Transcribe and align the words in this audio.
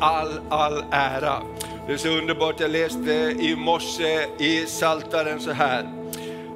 all, 0.00 0.40
all 0.48 0.84
ära. 0.90 1.42
Det 1.86 1.92
är 1.92 1.96
så 1.96 2.08
underbart, 2.08 2.60
jag 2.60 2.70
läste 2.70 3.12
i 3.40 3.56
morse 3.56 4.26
i 4.38 4.66
Saltaren 4.66 5.40
så 5.40 5.52
här. 5.52 5.88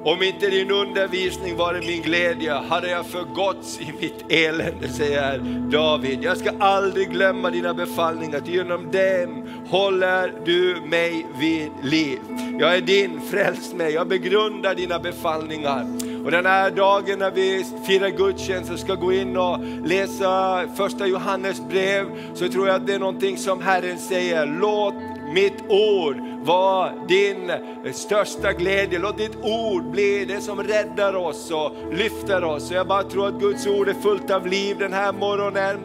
Om 0.05 0.23
inte 0.23 0.49
din 0.49 0.71
undervisning 0.71 1.57
varit 1.57 1.87
min 1.87 2.01
glädje 2.01 2.53
hade 2.53 2.89
jag 2.89 3.05
förgåtts 3.05 3.79
i 3.81 3.93
mitt 4.01 4.31
elände, 4.31 4.89
säger 4.89 5.39
David. 5.71 6.23
Jag 6.23 6.37
ska 6.37 6.51
aldrig 6.59 7.09
glömma 7.09 7.49
dina 7.49 7.73
befallningar, 7.73 8.39
ty 8.39 8.51
genom 8.51 8.91
dem 8.91 9.49
håller 9.69 10.33
du 10.45 10.81
mig 10.85 11.25
vid 11.39 11.71
liv. 11.83 12.19
Jag 12.59 12.75
är 12.75 12.81
din, 12.81 13.21
fräls 13.21 13.73
mig, 13.73 13.93
jag 13.93 14.07
begrundar 14.07 14.75
dina 14.75 14.99
befallningar. 14.99 16.12
Och 16.23 16.31
den 16.31 16.45
här 16.45 16.71
dagen 16.71 17.19
när 17.19 17.31
vi 17.31 17.65
firar 17.85 18.09
gudstjänst 18.09 18.71
och 18.71 18.79
ska 18.79 18.95
gå 18.95 19.13
in 19.13 19.37
och 19.37 19.59
läsa 19.85 20.63
första 20.75 21.07
Johannes 21.07 21.67
brev, 21.67 22.05
så 22.33 22.47
tror 22.49 22.67
jag 22.67 22.75
att 22.75 22.87
det 22.87 22.93
är 22.93 22.99
någonting 22.99 23.37
som 23.37 23.61
Herren 23.61 23.97
säger, 23.97 24.45
låt 24.45 24.93
mitt 25.33 25.63
ord 25.67 26.17
vara 26.43 26.91
din 27.07 27.51
största 27.93 28.53
glädje. 28.53 28.99
Låt 28.99 29.17
ditt 29.17 29.37
ord 29.41 29.91
bli 29.91 30.25
det 30.25 30.41
som 30.41 30.63
räddar 30.63 31.15
oss 31.15 31.51
och 31.51 31.71
lyfter 31.91 32.43
oss. 32.43 32.67
Så 32.67 32.73
jag 32.73 32.87
bara 32.87 33.03
tror 33.03 33.27
att 33.27 33.39
Guds 33.39 33.67
ord 33.67 33.89
är 33.89 33.93
fullt 33.93 34.31
av 34.31 34.47
liv 34.47 34.77
den 34.79 34.93
här 34.93 35.13
morgonen. 35.13 35.79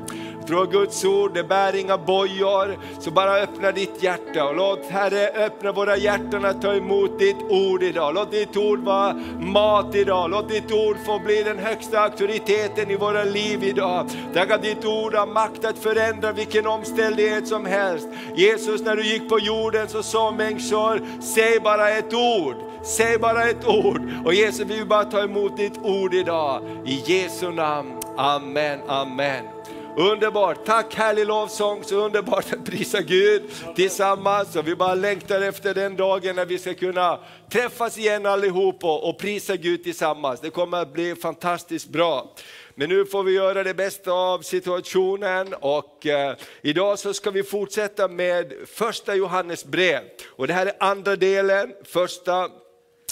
Jag 0.48 0.56
tror 0.56 0.64
att 0.64 0.72
Guds 0.72 1.04
ord, 1.04 1.34
det 1.34 1.44
bär 1.44 1.76
inga 1.76 1.98
bojor. 1.98 2.78
Så 3.00 3.10
bara 3.10 3.34
öppna 3.34 3.72
ditt 3.72 4.02
hjärta 4.02 4.44
och 4.44 4.56
låt 4.56 4.86
Herre 4.86 5.28
öppna 5.28 5.72
våra 5.72 5.96
hjärtan 5.96 6.44
att 6.44 6.62
ta 6.62 6.74
emot 6.74 7.18
ditt 7.18 7.36
ord 7.48 7.82
idag. 7.82 8.14
Låt 8.14 8.30
ditt 8.30 8.56
ord 8.56 8.78
vara 8.78 9.14
mat 9.40 9.94
idag. 9.94 10.30
Låt 10.30 10.48
ditt 10.48 10.72
ord 10.72 10.96
få 11.06 11.18
bli 11.18 11.42
den 11.42 11.58
högsta 11.58 12.00
auktoriteten 12.00 12.90
i 12.90 12.96
våra 12.96 13.24
liv 13.24 13.64
idag. 13.64 14.06
Tack 14.34 14.50
att 14.50 14.62
ditt 14.62 14.84
ord 14.84 15.14
har 15.14 15.26
makt 15.26 15.64
att 15.64 15.78
förändra 15.78 16.32
vilken 16.32 16.66
omständighet 16.66 17.48
som 17.48 17.66
helst. 17.66 18.08
Jesus, 18.34 18.82
när 18.82 18.96
du 18.96 19.06
gick 19.06 19.28
på 19.28 19.38
jorden 19.38 19.88
så 19.88 20.02
sa 20.02 20.30
människor, 20.30 21.02
säg 21.20 21.60
bara 21.60 21.90
ett 21.90 22.14
ord. 22.14 22.56
Säg 22.82 23.18
bara 23.18 23.48
ett 23.48 23.66
ord. 23.66 24.12
Och 24.24 24.34
Jesus, 24.34 24.60
vi 24.60 24.76
vill 24.76 24.86
bara 24.86 25.04
ta 25.04 25.22
emot 25.22 25.56
ditt 25.56 25.78
ord 25.82 26.14
idag. 26.14 26.62
I 26.84 27.02
Jesu 27.06 27.52
namn. 27.52 27.92
Amen, 28.16 28.80
amen. 28.86 29.57
Underbart, 29.98 30.64
tack 30.66 30.94
härlig 30.94 31.26
lovsång, 31.26 31.84
så 31.84 31.96
underbart 31.96 32.52
att 32.52 32.64
prisa 32.64 33.00
Gud 33.00 33.42
tillsammans. 33.76 34.56
Och 34.56 34.68
vi 34.68 34.76
bara 34.76 34.94
längtar 34.94 35.40
efter 35.40 35.74
den 35.74 35.96
dagen 35.96 36.36
när 36.36 36.46
vi 36.46 36.58
ska 36.58 36.74
kunna 36.74 37.18
träffas 37.50 37.98
igen 37.98 38.26
allihop 38.26 38.84
och, 38.84 39.08
och 39.08 39.18
prisa 39.18 39.56
Gud 39.56 39.84
tillsammans. 39.84 40.40
Det 40.40 40.50
kommer 40.50 40.78
att 40.78 40.92
bli 40.92 41.14
fantastiskt 41.14 41.88
bra. 41.88 42.34
Men 42.74 42.88
nu 42.88 43.04
får 43.04 43.22
vi 43.22 43.32
göra 43.32 43.62
det 43.62 43.74
bästa 43.74 44.12
av 44.12 44.42
situationen 44.42 45.54
och 45.54 46.06
eh, 46.06 46.36
idag 46.62 46.98
så 46.98 47.14
ska 47.14 47.30
vi 47.30 47.42
fortsätta 47.42 48.08
med 48.08 48.52
första 48.66 49.14
Johannes 49.14 49.64
brev. 49.64 50.00
Och 50.28 50.46
det 50.46 50.54
här 50.54 50.66
är 50.66 50.72
andra 50.80 51.16
delen, 51.16 51.72
första 51.84 52.48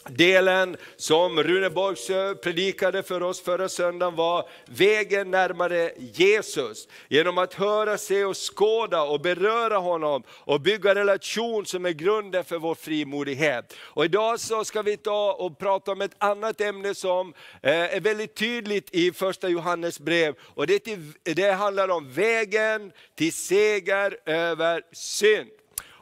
delen 0.09 0.77
som 0.97 1.43
Rune 1.43 1.71
Borgs 1.71 2.07
predikade 2.43 3.03
för 3.03 3.23
oss 3.23 3.41
förra 3.41 3.69
söndagen 3.69 4.17
var 4.17 4.49
vägen 4.67 5.31
närmare 5.31 5.93
Jesus. 5.99 6.89
Genom 7.09 7.39
att 7.39 7.55
höra, 7.55 7.99
se 7.99 8.25
och 8.25 8.37
skåda 8.37 9.03
och 9.03 9.21
beröra 9.21 9.77
honom 9.79 10.23
och 10.31 10.61
bygga 10.61 10.95
relation 10.95 11.67
som 11.67 11.87
är 11.87 11.91
grunden 11.91 12.45
för 12.45 12.59
vår 12.59 12.75
frimodighet. 12.75 13.75
Och 13.79 14.05
idag 14.05 14.41
så 14.41 14.65
ska 14.65 14.83
vi 14.83 14.97
ta 14.97 15.33
och 15.33 15.59
prata 15.59 15.93
om 15.93 16.01
ett 16.01 16.17
annat 16.19 16.61
ämne 16.61 16.95
som 16.95 17.35
eh, 17.63 17.97
är 17.97 18.01
väldigt 18.01 18.35
tydligt 18.35 18.95
i 18.95 19.13
första 19.13 19.49
Johannes 19.49 20.01
brev. 20.01 20.35
Och 20.41 20.67
det, 20.67 20.89
det 21.23 21.53
handlar 21.53 21.89
om 21.89 22.13
vägen 22.13 22.93
till 23.15 23.33
seger 23.33 24.19
över 24.27 24.83
synd. 24.93 25.51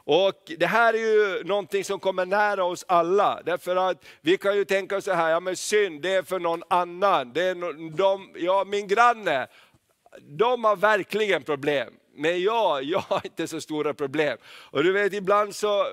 Och 0.05 0.51
Det 0.57 0.65
här 0.65 0.93
är 0.93 0.97
ju 0.97 1.43
någonting 1.43 1.83
som 1.83 1.99
kommer 1.99 2.25
nära 2.25 2.63
oss 2.63 2.85
alla, 2.87 3.41
därför 3.45 3.75
att 3.75 4.05
vi 4.21 4.37
kan 4.37 4.55
ju 4.55 4.65
tänka 4.65 5.01
så 5.01 5.13
här, 5.13 5.29
ja 5.29 5.39
men 5.39 5.55
synd 5.55 6.01
det 6.01 6.13
är 6.13 6.23
för 6.23 6.39
någon 6.39 6.63
annan. 6.67 7.33
Det 7.33 7.43
är 7.43 7.55
de, 7.97 8.31
ja, 8.35 8.63
min 8.67 8.87
granne, 8.87 9.47
de 10.21 10.63
har 10.63 10.75
verkligen 10.75 11.43
problem. 11.43 11.93
Men 12.15 12.41
jag, 12.41 12.83
jag 12.83 12.99
har 12.99 13.21
inte 13.23 13.47
så 13.47 13.61
stora 13.61 13.93
problem. 13.93 14.37
Och 14.71 14.83
du 14.83 14.91
vet 14.91 15.13
ibland 15.13 15.55
så 15.55 15.85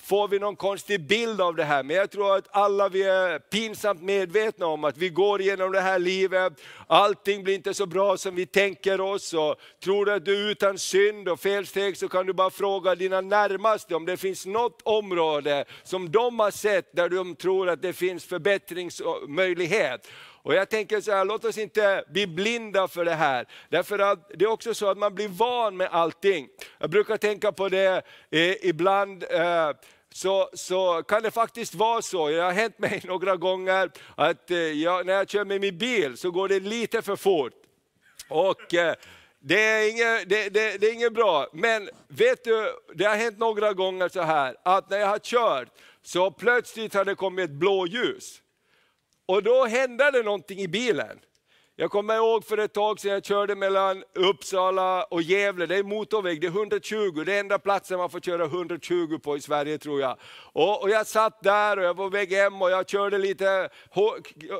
får 0.00 0.28
vi 0.28 0.38
någon 0.38 0.56
konstig 0.56 1.00
bild 1.00 1.40
av 1.40 1.56
det 1.56 1.64
här, 1.64 1.82
men 1.82 1.96
jag 1.96 2.10
tror 2.10 2.36
att 2.36 2.48
alla 2.50 2.88
vi 2.88 3.02
är 3.02 3.38
pinsamt 3.38 4.02
medvetna 4.02 4.66
om 4.66 4.84
att 4.84 4.96
vi 4.96 5.08
går 5.08 5.40
igenom 5.40 5.72
det 5.72 5.80
här 5.80 5.98
livet, 5.98 6.52
allting 6.86 7.44
blir 7.44 7.54
inte 7.54 7.74
så 7.74 7.86
bra 7.86 8.16
som 8.16 8.34
vi 8.34 8.46
tänker 8.46 9.00
oss. 9.00 9.34
Och 9.34 9.56
tror 9.84 10.06
du 10.06 10.12
att 10.12 10.24
du 10.24 10.46
är 10.46 10.50
utan 10.50 10.78
synd 10.78 11.28
och 11.28 11.40
felsteg 11.40 11.96
så 11.96 12.08
kan 12.08 12.26
du 12.26 12.32
bara 12.32 12.50
fråga 12.50 12.94
dina 12.94 13.20
närmaste 13.20 13.94
om 13.94 14.06
det 14.06 14.16
finns 14.16 14.46
något 14.46 14.80
område 14.82 15.64
som 15.82 16.10
de 16.10 16.40
har 16.40 16.50
sett 16.50 16.96
där 16.96 17.08
de 17.08 17.34
tror 17.34 17.68
att 17.68 17.82
det 17.82 17.92
finns 17.92 18.24
förbättringsmöjlighet. 18.24 20.08
Och 20.48 20.54
jag 20.54 20.68
tänker 20.68 21.00
så 21.00 21.12
här, 21.12 21.24
låt 21.24 21.44
oss 21.44 21.58
inte 21.58 22.04
bli 22.08 22.26
blinda 22.26 22.88
för 22.88 23.04
det 23.04 23.14
här. 23.14 23.46
Därför 23.68 23.98
att 23.98 24.30
det 24.34 24.44
är 24.44 24.50
också 24.50 24.74
så 24.74 24.90
att 24.90 24.98
man 24.98 25.14
blir 25.14 25.28
van 25.28 25.76
med 25.76 25.88
allting. 25.92 26.48
Jag 26.78 26.90
brukar 26.90 27.16
tänka 27.16 27.52
på 27.52 27.68
det 27.68 28.02
eh, 28.30 28.66
ibland, 28.68 29.24
eh, 29.30 29.70
så, 30.12 30.50
så 30.52 31.02
kan 31.02 31.22
det 31.22 31.30
faktiskt 31.30 31.74
vara 31.74 32.02
så, 32.02 32.28
det 32.28 32.42
har 32.42 32.52
hänt 32.52 32.78
mig 32.78 33.02
några 33.06 33.36
gånger, 33.36 33.90
att 34.14 34.50
eh, 34.50 34.58
jag, 34.58 35.06
när 35.06 35.12
jag 35.12 35.28
kör 35.28 35.44
med 35.44 35.60
min 35.60 35.78
bil 35.78 36.16
så 36.16 36.30
går 36.30 36.48
det 36.48 36.60
lite 36.60 37.02
för 37.02 37.16
fort. 37.16 37.52
Och 38.28 38.74
eh, 38.74 38.94
det 39.40 39.62
är, 39.62 39.90
inget, 39.90 40.28
det, 40.28 40.48
det, 40.48 40.78
det 40.78 40.86
är 40.86 40.92
inget 40.92 41.14
bra, 41.14 41.46
men 41.52 41.88
vet 42.08 42.44
du, 42.44 42.72
det 42.94 43.04
har 43.04 43.16
hänt 43.16 43.38
några 43.38 43.72
gånger 43.72 44.08
så 44.08 44.22
här, 44.22 44.56
att 44.62 44.90
när 44.90 44.98
jag 44.98 45.08
har 45.08 45.18
kört, 45.18 45.68
så 46.02 46.30
plötsligt 46.30 46.94
har 46.94 47.04
det 47.04 47.14
kommit 47.14 47.44
ett 47.44 47.56
blåljus. 47.56 48.42
Och 49.28 49.42
då 49.42 49.64
hände 49.64 50.10
det 50.10 50.22
någonting 50.22 50.58
i 50.58 50.68
bilen. 50.68 51.18
Jag 51.76 51.90
kommer 51.90 52.16
ihåg 52.16 52.44
för 52.44 52.58
ett 52.58 52.72
tag 52.72 53.00
sedan 53.00 53.12
jag 53.12 53.24
körde 53.24 53.54
mellan 53.54 54.04
Uppsala 54.14 55.04
och 55.04 55.22
Gävle, 55.22 55.66
det 55.66 55.76
är 55.76 55.82
motorväg, 55.82 56.40
det 56.40 56.46
är 56.46 56.50
120, 56.50 57.22
det 57.26 57.34
är 57.34 57.40
enda 57.40 57.58
platsen 57.58 57.98
man 57.98 58.10
får 58.10 58.20
köra 58.20 58.44
120 58.44 59.18
på 59.22 59.36
i 59.36 59.40
Sverige 59.40 59.78
tror 59.78 60.00
jag. 60.00 60.16
Och, 60.52 60.82
och 60.82 60.90
jag 60.90 61.06
satt 61.06 61.42
där 61.42 61.76
och 61.76 61.84
jag 61.84 61.94
var 61.94 62.04
på 62.04 62.10
väg 62.10 62.32
hem 62.32 62.62
och 62.62 62.70
jag 62.70 62.88
körde 62.88 63.18
lite, 63.18 63.68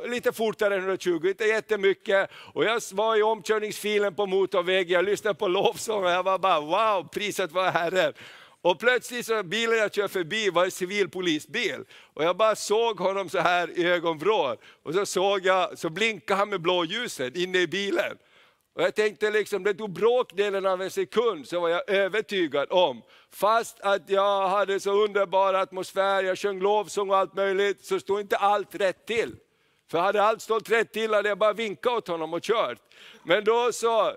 lite 0.08 0.32
fortare 0.32 0.74
än 0.74 0.80
120, 0.80 1.26
inte 1.28 1.44
jättemycket. 1.44 2.30
Och 2.54 2.64
jag 2.64 2.82
var 2.92 3.16
i 3.16 3.22
omkörningsfilen 3.22 4.14
på 4.14 4.26
motorvägen, 4.26 4.94
jag 4.94 5.04
lyssnade 5.04 5.34
på 5.34 5.48
lovsång 5.48 6.04
och 6.04 6.10
jag 6.10 6.22
var 6.22 6.38
bara 6.38 6.60
wow, 6.60 7.08
priset 7.08 7.52
var 7.52 7.70
Herren. 7.70 8.12
Och 8.68 8.78
plötsligt 8.78 9.26
så 9.26 9.42
bilen 9.42 9.78
jag 9.78 9.94
kör 9.94 10.08
förbi 10.08 10.50
var 10.50 10.64
en 10.64 10.70
civilpolisbil. 10.70 11.84
Och 12.14 12.24
jag 12.24 12.36
bara 12.36 12.56
såg 12.56 12.98
honom 12.98 13.28
så 13.28 13.38
här 13.38 13.78
i 13.78 13.86
ögonvrån. 13.86 14.56
Och 14.82 14.94
så 14.94 15.06
såg 15.06 15.46
jag, 15.46 15.78
så 15.78 15.90
blinkade 15.90 16.38
han 16.38 16.48
med 16.48 16.60
blåljuset 16.60 17.36
inne 17.36 17.58
i 17.58 17.66
bilen. 17.66 18.18
Och 18.74 18.82
jag 18.82 18.94
tänkte 18.94 19.30
liksom, 19.30 19.64
det 19.64 19.74
tog 19.74 19.90
bråkdelen 19.90 20.66
av 20.66 20.82
en 20.82 20.90
sekund 20.90 21.48
så 21.48 21.60
var 21.60 21.68
jag 21.68 21.90
övertygad 21.90 22.66
om, 22.70 23.02
fast 23.30 23.80
att 23.80 24.10
jag 24.10 24.48
hade 24.48 24.80
så 24.80 25.04
underbar 25.04 25.54
atmosfär, 25.54 26.22
jag 26.22 26.38
sjöng 26.38 26.60
lovsång 26.60 27.10
och 27.10 27.16
allt 27.16 27.34
möjligt, 27.34 27.84
så 27.84 28.00
stod 28.00 28.20
inte 28.20 28.36
allt 28.36 28.74
rätt 28.74 29.06
till. 29.06 29.36
För 29.90 29.98
hade 29.98 30.22
allt 30.22 30.42
stått 30.42 30.70
rätt 30.70 30.92
till 30.92 31.14
hade 31.14 31.28
jag 31.28 31.38
bara 31.38 31.52
vinkat 31.52 31.92
åt 31.92 32.08
honom 32.08 32.34
och 32.34 32.42
kört. 32.42 32.78
Men 33.22 33.44
då 33.44 33.72
så 33.72 34.16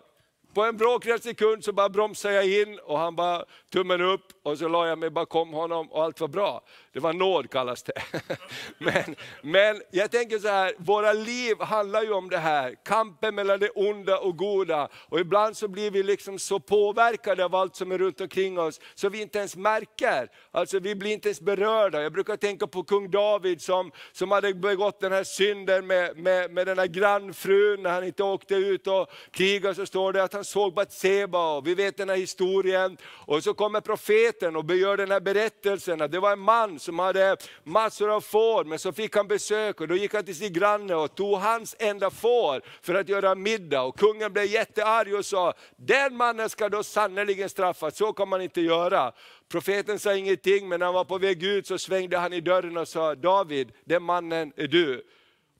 på 0.53 0.63
en 0.63 0.77
bråkdel 0.77 1.21
sekund 1.21 1.63
så 1.63 1.73
bara 1.73 1.89
bromsade 1.89 2.35
jag 2.35 2.61
in 2.61 2.79
och 2.79 2.99
han 2.99 3.15
bara 3.15 3.45
tummen 3.71 4.01
upp 4.01 4.27
och 4.43 4.57
så 4.57 4.67
la 4.67 4.87
jag 4.87 4.99
mig 4.99 5.09
bakom 5.09 5.53
honom 5.53 5.91
och 5.91 6.03
allt 6.03 6.19
var 6.19 6.27
bra. 6.27 6.63
Det 6.93 6.99
var 6.99 7.13
nåd 7.13 7.49
kallas 7.51 7.83
det. 7.83 7.93
men, 8.77 9.15
men 9.41 9.81
jag 9.91 10.11
tänker 10.11 10.39
så 10.39 10.47
här, 10.47 10.73
våra 10.77 11.13
liv 11.13 11.61
handlar 11.61 12.03
ju 12.03 12.11
om 12.11 12.29
det 12.29 12.37
här, 12.37 12.75
kampen 12.85 13.35
mellan 13.35 13.59
det 13.59 13.69
onda 13.69 14.17
och 14.17 14.37
goda. 14.37 14.87
Och 14.93 15.19
ibland 15.19 15.57
så 15.57 15.67
blir 15.67 15.91
vi 15.91 16.03
liksom 16.03 16.39
så 16.39 16.59
påverkade 16.59 17.45
av 17.45 17.55
allt 17.55 17.75
som 17.75 17.91
är 17.91 17.97
runt 17.97 18.21
omkring 18.21 18.59
oss, 18.59 18.79
så 18.95 19.09
vi 19.09 19.21
inte 19.21 19.39
ens 19.39 19.55
märker. 19.55 20.29
Alltså 20.51 20.79
vi 20.79 20.95
blir 20.95 21.11
inte 21.11 21.29
ens 21.29 21.41
berörda. 21.41 22.01
Jag 22.01 22.13
brukar 22.13 22.37
tänka 22.37 22.67
på 22.67 22.83
kung 22.83 23.11
David 23.11 23.61
som, 23.61 23.91
som 24.11 24.31
hade 24.31 24.53
begått 24.53 24.99
den 24.99 25.11
här 25.11 25.23
synden 25.23 25.87
med, 25.87 26.17
med, 26.17 26.51
med 26.51 26.67
den 26.67 26.79
här 26.79 26.87
grannfrun, 26.87 27.83
när 27.83 27.89
han 27.89 28.03
inte 28.03 28.23
åkte 28.23 28.55
ut 28.55 28.87
och 28.87 29.11
krigade, 29.31 29.75
så 29.75 29.85
står 29.85 30.13
det 30.13 30.23
att 30.23 30.33
han 30.33 30.45
såg 30.45 30.73
Batseba, 30.73 31.57
och 31.57 31.67
vi 31.67 31.75
vet 31.75 31.97
den 31.97 32.09
här 32.09 32.17
historien. 32.17 32.97
Och 33.25 33.43
så 33.43 33.53
kommer 33.61 33.81
profeten 33.81 34.55
och 34.55 34.75
gör 34.75 34.97
den 34.97 35.11
här 35.11 35.19
berättelsen, 35.19 36.01
att 36.01 36.11
det 36.11 36.19
var 36.19 36.31
en 36.31 36.39
man 36.39 36.79
som 36.79 36.99
hade 36.99 37.37
massor 37.63 38.09
av 38.15 38.21
får, 38.21 38.63
men 38.63 38.79
så 38.79 38.91
fick 38.91 39.15
han 39.15 39.27
besök 39.27 39.81
och 39.81 39.87
då 39.87 39.95
gick 39.95 40.13
han 40.13 40.25
till 40.25 40.35
sin 40.35 40.53
granne 40.53 40.95
och 40.95 41.15
tog 41.15 41.37
hans 41.37 41.75
enda 41.79 42.09
får 42.09 42.61
för 42.81 42.95
att 42.95 43.09
göra 43.09 43.35
middag. 43.35 43.81
Och 43.81 43.99
kungen 43.99 44.33
blev 44.33 44.45
jättearg 44.45 45.15
och 45.15 45.25
sa, 45.25 45.53
den 45.75 46.15
mannen 46.15 46.49
ska 46.49 46.69
då 46.69 46.83
sannerligen 46.83 47.49
straffas, 47.49 47.97
så 47.97 48.13
kan 48.13 48.29
man 48.29 48.41
inte 48.41 48.61
göra. 48.61 49.11
Profeten 49.51 49.99
sa 49.99 50.15
ingenting, 50.15 50.69
men 50.69 50.79
när 50.79 50.85
han 50.85 50.95
var 50.95 51.05
på 51.05 51.17
väg 51.17 51.43
ut 51.43 51.67
så 51.67 51.77
svängde 51.77 52.17
han 52.17 52.33
i 52.33 52.41
dörren 52.41 52.77
och 52.77 52.87
sa, 52.87 53.15
David, 53.15 53.71
den 53.85 54.03
mannen 54.03 54.53
är 54.55 54.67
du. 54.67 55.03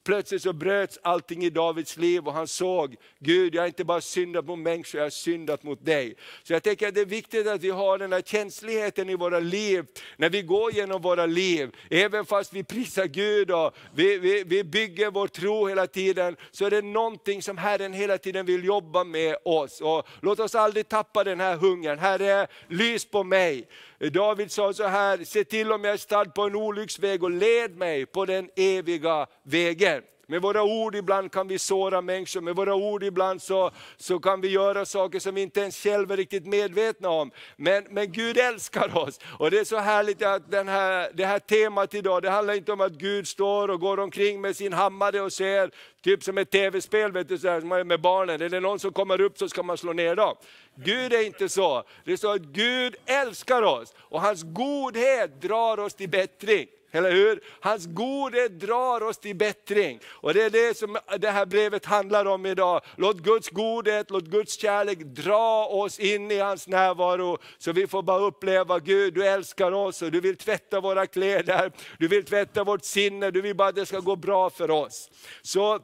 Plötsligt 0.03 0.42
så 0.42 0.53
bröts 0.53 1.00
allting 1.01 1.44
i 1.44 1.50
Davids 1.50 1.98
liv 1.98 2.27
och 2.27 2.33
han 2.33 2.48
såg, 2.48 2.95
Gud 3.19 3.56
jag 3.56 3.62
har 3.62 3.68
inte 3.68 3.83
bara 3.83 4.01
syndat 4.01 4.45
mot 4.45 4.59
människor, 4.59 5.00
jag 5.00 5.06
har 5.06 5.09
syndat 5.09 5.63
mot 5.63 5.86
dig. 5.86 6.15
Så 6.44 6.53
jag 6.53 6.63
tänker 6.63 6.88
att 6.88 6.95
det 6.95 7.01
är 7.01 7.06
viktigt 7.06 7.48
att 7.48 7.62
vi 7.62 7.69
har 7.69 7.98
den 7.98 8.13
här 8.13 8.21
känsligheten 8.21 9.09
i 9.09 9.15
våra 9.15 9.39
liv, 9.39 9.86
när 10.18 10.30
vi 10.30 10.42
går 10.42 10.74
genom 10.74 11.01
våra 11.01 11.25
liv. 11.25 11.75
Även 11.89 12.25
fast 12.25 12.53
vi 12.53 12.63
prisar 12.63 13.06
Gud 13.06 13.51
och 13.51 13.75
vi, 13.94 14.18
vi, 14.18 14.44
vi 14.44 14.63
bygger 14.63 15.12
vår 15.12 15.27
tro 15.27 15.68
hela 15.68 15.88
tiden, 15.88 16.36
så 16.51 16.65
är 16.65 16.69
det 16.69 16.81
någonting 16.81 17.42
som 17.42 17.57
Herren 17.57 17.94
hela 17.94 18.18
tiden 18.18 18.45
vill 18.45 18.65
jobba 18.65 19.04
med 19.04 19.36
oss. 19.45 19.81
Och 19.81 20.07
låt 20.21 20.39
oss 20.39 20.56
aldrig 20.56 20.88
tappa 20.88 21.24
den 21.24 21.39
här 21.39 21.56
hungern. 21.56 22.00
Herre, 22.00 22.47
lys 22.68 23.06
på 23.06 23.24
mig. 23.24 23.68
David 24.09 24.51
sa 24.51 24.74
så 24.74 24.88
här, 24.88 25.24
se 25.24 25.44
till 25.44 25.71
om 25.71 25.83
jag 25.83 25.94
är 25.94 25.98
stad 25.98 26.33
på 26.33 26.42
en 26.42 26.56
olycksväg 26.56 27.24
och 27.24 27.31
led 27.31 27.77
mig 27.77 28.06
på 28.06 28.25
den 28.25 28.50
eviga 28.56 29.27
vägen. 29.44 30.01
Med 30.31 30.42
våra 30.42 30.63
ord 30.63 30.95
ibland 30.95 31.31
kan 31.31 31.48
vi 31.48 31.60
såra 31.60 32.01
människor, 32.01 32.42
med 32.42 32.56
våra 32.56 32.75
ord 32.75 33.04
ibland 33.04 33.42
så, 33.42 33.72
så 33.98 34.19
kan 34.19 34.42
vi 34.42 34.48
göra 34.48 34.86
saker 34.86 35.19
som 35.19 35.36
vi 35.36 35.42
inte 35.42 35.60
ens 35.60 35.83
själva 35.83 36.13
är 36.13 36.18
riktigt 36.18 36.45
medvetna 36.45 37.10
om. 37.10 37.31
Men, 37.56 37.83
men 37.89 38.12
Gud 38.12 38.38
älskar 38.38 38.98
oss. 38.98 39.19
Och 39.39 39.51
det 39.51 39.60
är 39.60 39.63
så 39.63 39.78
härligt 39.78 40.24
att 40.24 40.51
den 40.51 40.68
här, 40.68 41.12
det 41.13 41.25
här 41.25 41.39
temat 41.39 41.94
idag, 41.94 42.22
det 42.22 42.30
handlar 42.30 42.54
inte 42.54 42.72
om 42.72 42.81
att 42.81 42.92
Gud 42.92 43.28
står 43.28 43.69
och 43.69 43.80
går 43.80 44.00
omkring 44.00 44.42
med 44.42 44.56
sin 44.56 44.74
hammare 44.74 45.22
och 45.22 45.33
ser, 45.33 45.72
typ 46.04 46.24
som 46.24 46.38
ett 46.38 46.51
tv-spel 46.51 47.12
vet 47.12 47.30
du, 47.30 47.38
så 47.38 47.48
här, 47.48 47.83
med 47.83 48.01
barnen, 48.01 48.42
är 48.42 48.50
det 48.50 48.60
någon 48.60 48.80
som 48.80 48.94
kommer 48.94 49.22
upp 49.22 49.38
så 49.38 49.50
ska 49.50 49.63
man 49.63 49.78
slå 49.78 49.94
ner 49.94 50.16
dem. 50.16 50.36
Gud 50.75 51.13
är 51.13 51.25
inte 51.25 51.50
så. 51.50 51.83
Det 52.06 52.13
är 52.13 52.18
så 52.18 52.31
att 52.31 52.42
Gud 52.42 52.95
älskar 53.06 53.62
oss 53.62 53.94
och 53.98 54.22
hans 54.22 54.44
godhet 54.44 55.42
drar 55.42 55.80
oss 55.80 55.94
till 55.94 56.10
bättring. 56.10 56.68
Eller 56.92 57.12
hur? 57.12 57.44
Hans 57.60 57.86
godhet 57.86 58.60
drar 58.60 59.04
oss 59.04 59.18
till 59.18 59.36
bättring. 59.36 60.00
Och 60.08 60.34
det 60.34 60.44
är 60.44 60.50
det 60.50 60.78
som 60.78 60.98
det 61.18 61.30
här 61.30 61.46
brevet 61.46 61.86
handlar 61.86 62.26
om 62.26 62.46
idag. 62.46 62.82
Låt 62.96 63.18
Guds 63.18 63.50
godhet, 63.50 64.12
låt 64.12 64.24
Guds 64.24 64.60
kärlek 64.60 64.98
dra 65.00 65.66
oss 65.66 66.00
in 66.00 66.32
i 66.32 66.38
hans 66.40 66.68
närvaro. 66.68 67.38
Så 67.58 67.72
vi 67.72 67.88
får 67.88 68.04
bara 68.04 68.20
uppleva 68.20 68.80
Gud, 68.80 69.14
du 69.14 69.28
älskar 69.28 69.72
oss 69.72 70.02
och 70.02 70.12
du 70.12 70.20
vill 70.22 70.38
tvätta 70.38 70.80
våra 70.80 71.08
kläder, 71.08 71.72
du 72.00 72.08
vill 72.08 72.26
tvätta 72.26 72.64
vårt 72.64 72.86
sinne, 72.86 73.32
du 73.32 73.42
vill 73.42 73.56
bara 73.56 73.70
att 73.70 73.76
det 73.76 73.86
ska 73.86 74.00
gå 74.00 74.16
bra 74.16 74.50
för 74.50 74.72
oss. 74.72 75.10
Så 75.42 75.80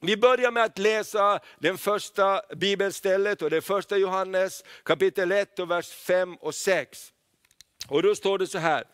vi 0.00 0.16
börjar 0.16 0.50
med 0.50 0.64
att 0.64 0.78
läsa 0.78 1.40
den 1.58 1.78
första 1.78 2.42
bibelstället 2.56 3.42
och 3.42 3.50
det 3.50 3.56
är 3.56 3.60
första 3.60 3.96
Johannes 3.96 4.64
kapitel 4.82 5.32
1 5.32 5.58
och 5.58 5.70
vers 5.70 5.88
5 5.88 6.36
och 6.36 6.54
6. 6.54 7.12
Och 7.88 8.02
då 8.02 8.14
står 8.14 8.38
det 8.38 8.46
så 8.46 8.58
här, 8.58 8.84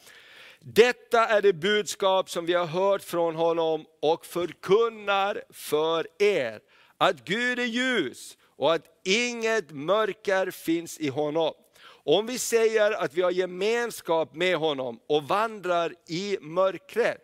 detta 0.66 1.26
är 1.26 1.42
det 1.42 1.52
budskap 1.52 2.30
som 2.30 2.46
vi 2.46 2.52
har 2.52 2.66
hört 2.66 3.02
från 3.02 3.34
honom 3.34 3.86
och 4.00 4.26
förkunnar 4.26 5.42
för 5.50 6.06
er, 6.18 6.60
att 6.98 7.24
Gud 7.24 7.58
är 7.58 7.64
ljus 7.64 8.38
och 8.56 8.74
att 8.74 9.00
inget 9.04 9.70
mörker 9.70 10.50
finns 10.50 10.98
i 10.98 11.08
honom. 11.08 11.54
Om 11.86 12.26
vi 12.26 12.38
säger 12.38 12.92
att 12.92 13.14
vi 13.14 13.22
har 13.22 13.30
gemenskap 13.30 14.34
med 14.34 14.56
honom 14.56 15.00
och 15.06 15.22
vandrar 15.22 15.94
i 16.08 16.38
mörkret, 16.40 17.22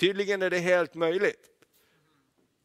tydligen 0.00 0.42
är 0.42 0.50
det 0.50 0.58
helt 0.58 0.94
möjligt, 0.94 1.50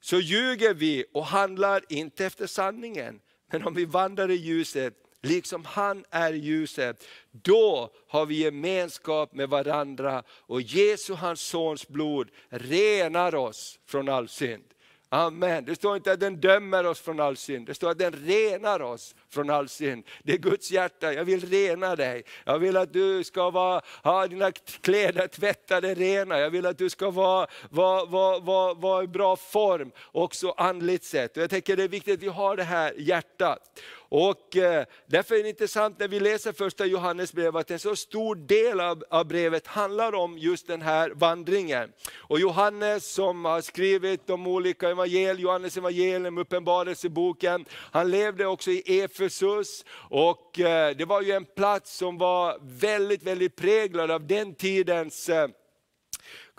så 0.01 0.19
ljuger 0.19 0.73
vi 0.73 1.05
och 1.13 1.25
handlar 1.25 1.83
inte 1.89 2.25
efter 2.25 2.47
sanningen. 2.47 3.19
Men 3.51 3.63
om 3.63 3.73
vi 3.73 3.85
vandrar 3.85 4.31
i 4.31 4.35
ljuset 4.35 4.93
liksom 5.21 5.65
han 5.65 6.05
är 6.09 6.33
ljuset, 6.33 7.07
då 7.31 7.89
har 8.07 8.25
vi 8.25 8.35
gemenskap 8.35 9.33
med 9.33 9.49
varandra 9.49 10.23
och 10.29 10.61
Jesu, 10.61 11.13
hans 11.13 11.41
sons 11.41 11.87
blod, 11.87 12.29
renar 12.49 13.35
oss 13.35 13.79
från 13.85 14.09
all 14.09 14.27
synd. 14.29 14.63
Amen. 15.11 15.65
Det 15.65 15.75
står 15.75 15.95
inte 15.95 16.11
att 16.11 16.19
den 16.19 16.41
dömer 16.41 16.85
oss 16.85 16.99
från 16.99 17.19
all 17.19 17.37
synd, 17.37 17.67
det 17.67 17.75
står 17.75 17.91
att 17.91 17.97
den 17.97 18.13
renar 18.13 18.79
oss 18.79 19.15
från 19.29 19.49
all 19.49 19.69
synd. 19.69 20.05
Det 20.23 20.33
är 20.33 20.37
Guds 20.37 20.71
hjärta, 20.71 21.13
jag 21.13 21.25
vill 21.25 21.49
rena 21.49 21.95
dig. 21.95 22.23
Jag 22.45 22.59
vill 22.59 22.77
att 22.77 22.93
du 22.93 23.23
ska 23.23 23.49
vara, 23.49 23.81
ha 24.03 24.27
dina 24.27 24.51
kläder 24.81 25.27
tvättade 25.27 25.93
rena. 25.93 26.39
Jag 26.39 26.49
vill 26.49 26.65
att 26.65 26.77
du 26.77 26.89
ska 26.89 27.09
vara, 27.09 27.47
vara, 27.69 28.05
vara, 28.05 28.39
vara, 28.39 28.73
vara 28.73 29.03
i 29.03 29.07
bra 29.07 29.35
form, 29.35 29.91
också 30.11 30.49
andligt 30.57 31.03
sett. 31.03 31.37
Och 31.37 31.43
jag 31.43 31.49
tänker 31.49 31.75
det 31.75 31.83
är 31.83 31.87
viktigt 31.87 32.13
att 32.13 32.23
vi 32.23 32.27
har 32.27 32.55
det 32.55 32.63
här 32.63 32.93
hjärtat. 32.97 33.79
Och 34.11 34.57
eh, 34.57 34.85
därför 35.05 35.35
är 35.35 35.43
det 35.43 35.49
intressant 35.49 35.99
när 35.99 36.07
vi 36.07 36.19
läser 36.19 36.53
första 36.53 36.85
Johannesbrevet 36.85 37.59
att 37.59 37.71
en 37.71 37.79
så 37.79 37.95
stor 37.95 38.35
del 38.35 38.79
av, 38.79 39.03
av 39.09 39.25
brevet 39.25 39.67
handlar 39.67 40.15
om 40.15 40.37
just 40.37 40.67
den 40.67 40.81
här 40.81 41.09
vandringen. 41.09 41.91
Och 42.17 42.39
Johannes 42.39 43.13
som 43.13 43.45
har 43.45 43.61
skrivit 43.61 44.27
de 44.27 44.47
olika 44.47 44.89
evangelierna, 44.89 45.39
Johannes 45.39 45.77
evangelium, 45.77 46.37
uppenbarelseboken, 46.37 47.65
han 47.71 48.11
levde 48.11 48.45
också 48.45 48.71
i 48.71 49.01
Efesus. 49.19 49.85
Och 49.91 50.59
eh, 50.59 50.95
det 50.95 51.05
var 51.05 51.21
ju 51.21 51.31
en 51.31 51.45
plats 51.45 51.97
som 51.97 52.17
var 52.17 52.57
väldigt, 52.61 53.23
väldigt 53.23 53.55
präglad 53.55 54.11
av 54.11 54.27
den 54.27 54.55
tidens 54.55 55.29
eh, 55.29 55.47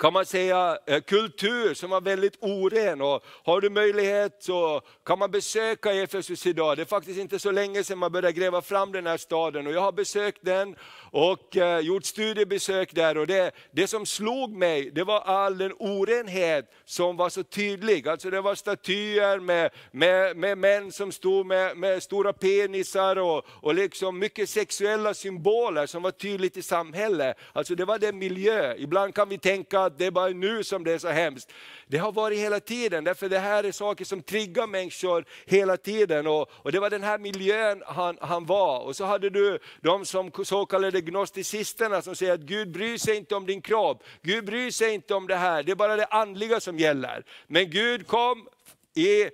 kan 0.00 0.12
man 0.12 0.26
säga, 0.26 0.78
eh, 0.86 1.00
kultur 1.00 1.74
som 1.74 1.90
var 1.90 2.00
väldigt 2.00 2.36
oren. 2.40 3.00
Och 3.00 3.24
har 3.44 3.60
du 3.60 3.70
möjlighet 3.70 4.36
så 4.40 4.80
kan 5.04 5.18
man 5.18 5.30
besöka 5.30 5.92
Efesus 5.92 6.46
idag. 6.46 6.76
Det 6.76 6.82
är 6.82 6.86
faktiskt 6.86 7.18
inte 7.18 7.38
så 7.38 7.50
länge 7.50 7.84
sedan 7.84 7.98
man 7.98 8.12
började 8.12 8.32
gräva 8.32 8.62
fram 8.62 8.92
den 8.92 9.06
här 9.06 9.16
staden. 9.16 9.66
Och 9.66 9.72
jag 9.72 9.80
har 9.80 9.92
besökt 9.92 10.38
den 10.44 10.76
och 11.10 11.56
eh, 11.56 11.80
gjort 11.80 12.04
studiebesök 12.04 12.94
där. 12.94 13.18
Och 13.18 13.26
det, 13.26 13.50
det 13.72 13.86
som 13.86 14.06
slog 14.06 14.50
mig, 14.56 14.90
det 14.90 15.04
var 15.04 15.20
all 15.20 15.58
den 15.58 15.72
orenhet 15.78 16.72
som 16.84 17.16
var 17.16 17.28
så 17.28 17.42
tydlig. 17.42 18.08
Alltså 18.08 18.30
det 18.30 18.40
var 18.40 18.54
statyer 18.54 19.38
med, 19.38 19.70
med, 19.90 20.36
med 20.36 20.58
män 20.58 20.92
som 20.92 21.12
stod 21.12 21.46
med, 21.46 21.76
med 21.76 22.02
stora 22.02 22.32
penisar 22.32 23.16
och, 23.18 23.44
och 23.48 23.74
liksom 23.74 24.18
mycket 24.18 24.50
sexuella 24.50 25.14
symboler 25.14 25.86
som 25.86 26.02
var 26.02 26.10
tydligt 26.10 26.56
i 26.56 26.62
samhället. 26.62 27.36
Alltså 27.52 27.74
det 27.74 27.84
var 27.84 27.98
den 27.98 28.18
miljö. 28.18 28.74
Ibland 28.76 29.14
kan 29.14 29.28
vi 29.28 29.38
tänka 29.38 29.89
att 29.90 29.98
det 29.98 30.06
är 30.06 30.10
bara 30.10 30.28
nu 30.28 30.64
som 30.64 30.84
det 30.84 30.92
är 30.92 30.98
så 30.98 31.08
hemskt. 31.08 31.52
Det 31.86 31.98
har 31.98 32.12
varit 32.12 32.38
hela 32.38 32.60
tiden, 32.60 33.04
därför 33.04 33.28
det 33.28 33.38
här 33.38 33.64
är 33.64 33.72
saker 33.72 34.04
som 34.04 34.22
triggar 34.22 34.66
människor 34.66 35.24
hela 35.46 35.76
tiden. 35.76 36.26
Och, 36.26 36.50
och 36.52 36.72
det 36.72 36.80
var 36.80 36.90
den 36.90 37.02
här 37.02 37.18
miljön 37.18 37.82
han, 37.86 38.18
han 38.20 38.46
var. 38.46 38.80
Och 38.80 38.96
så 38.96 39.04
hade 39.04 39.30
du 39.30 39.58
de 39.80 40.04
som 40.04 40.30
så 40.44 40.66
kallade 40.66 41.00
gnosticisterna 41.00 42.02
som 42.02 42.16
säger 42.16 42.32
att 42.32 42.40
Gud 42.40 42.70
bryr 42.70 42.98
sig 42.98 43.16
inte 43.16 43.34
om 43.34 43.46
din 43.46 43.62
kropp, 43.62 44.02
Gud 44.22 44.44
bryr 44.44 44.70
sig 44.70 44.94
inte 44.94 45.14
om 45.14 45.26
det 45.26 45.36
här, 45.36 45.62
det 45.62 45.72
är 45.72 45.76
bara 45.76 45.96
det 45.96 46.06
andliga 46.06 46.60
som 46.60 46.78
gäller. 46.78 47.24
Men 47.46 47.70
Gud 47.70 48.06
kom 48.06 48.48
i 48.94 49.30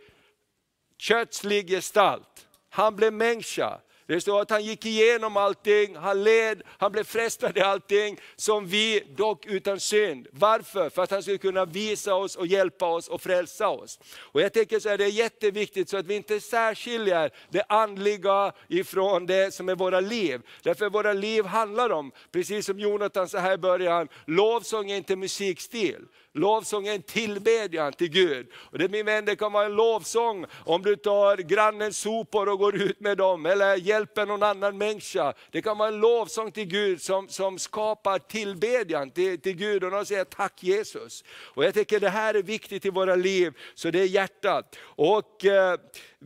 kötslig 0.99 1.69
gestalt, 1.69 2.47
han 2.71 2.97
blev 2.97 3.13
människa. 3.13 3.81
Det 4.07 4.21
står 4.21 4.41
att 4.41 4.51
han 4.51 4.65
gick 4.65 4.87
igenom 4.87 5.37
allting, 5.37 5.97
han 5.97 6.25
led, 6.25 6.63
han 6.67 6.93
blev 6.93 7.05
frestad 7.05 7.59
i 7.59 7.61
allting, 7.61 8.21
som 8.37 8.67
vi 8.67 9.03
dock 9.17 9.47
utan 9.47 9.81
synd. 9.81 10.27
Varför? 10.31 10.91
För 10.91 11.03
att 11.03 11.11
han 11.11 11.23
skulle 11.23 11.39
kunna 11.39 11.65
visa 11.65 12.15
oss 12.15 12.37
och 12.37 12.47
hjälpa 12.47 12.87
oss 12.87 13.09
och 13.09 13.23
frälsa 13.23 13.69
oss. 13.69 13.99
Och 14.19 14.41
jag 14.41 14.53
tänker 14.53 14.81
så 14.81 14.89
här, 14.89 14.99
det 14.99 15.05
är 15.05 15.09
jätteviktigt 15.09 15.89
så 15.89 15.97
att 15.97 16.07
vi 16.07 16.15
inte 16.15 16.41
särskiljer 16.41 17.31
det 17.51 17.63
andliga 17.69 18.53
ifrån 18.69 19.27
det 19.27 19.55
som 19.55 19.69
är 19.69 19.75
våra 19.75 20.01
liv. 20.01 20.41
Därför 20.63 20.91
våra 20.91 21.13
liv 21.13 21.45
handlar 21.45 21.91
om, 21.91 22.13
precis 22.33 22.67
som 22.67 22.81
Jonathan 22.81 23.29
sa 23.29 23.39
här 23.39 23.55
i 23.55 23.59
början, 23.59 24.09
lovsång 24.27 24.91
är 24.91 24.97
inte 24.97 25.17
musikstil. 25.17 26.07
Lovsång 26.37 26.87
är 26.87 26.95
en 26.95 27.03
tillbedjan 27.03 27.93
till 27.93 28.09
Gud. 28.09 28.47
Och 28.55 28.79
det 28.79 28.89
min 28.89 29.07
vän, 29.07 29.25
det 29.25 29.37
kan 29.37 29.53
vara 29.53 29.67
en 29.67 29.75
lovsång 29.75 30.47
om 30.65 30.83
du 30.83 30.97
tar 30.97 31.37
grannens 31.37 31.99
sopor 31.99 32.49
och 32.49 32.59
går 32.59 32.77
ut 32.77 33.01
med 33.01 33.17
dem, 33.17 33.47
eller 33.47 33.77
hjälper 33.77 34.27
någon 34.27 34.43
annan 34.43 34.79
människa. 34.79 35.35
Det 35.51 35.63
kan 35.63 35.79
vara 35.79 35.89
en 35.89 36.01
lovsång 36.01 36.53
till 36.53 36.65
Gud 36.65 37.03
som, 37.03 37.29
som 37.29 37.59
skapar 37.59 38.19
tillbedjan 38.19 39.11
till, 39.11 39.41
till 39.41 39.57
Gud 39.57 39.85
och 39.85 39.91
de 39.91 40.07
säger 40.07 40.25
tack 40.25 40.63
Jesus. 40.63 41.25
Och 41.29 41.65
jag 41.65 41.75
tycker 41.75 42.01
det 42.01 42.11
här 42.11 42.35
är 42.35 42.43
viktigt 42.43 42.85
i 42.85 42.91
våra 42.91 43.15
liv, 43.15 43.53
så 43.75 43.91
det 43.91 44.01
är 44.01 44.07
hjärtat. 44.07 44.77
Och 44.83 45.45
eh, 45.45 45.79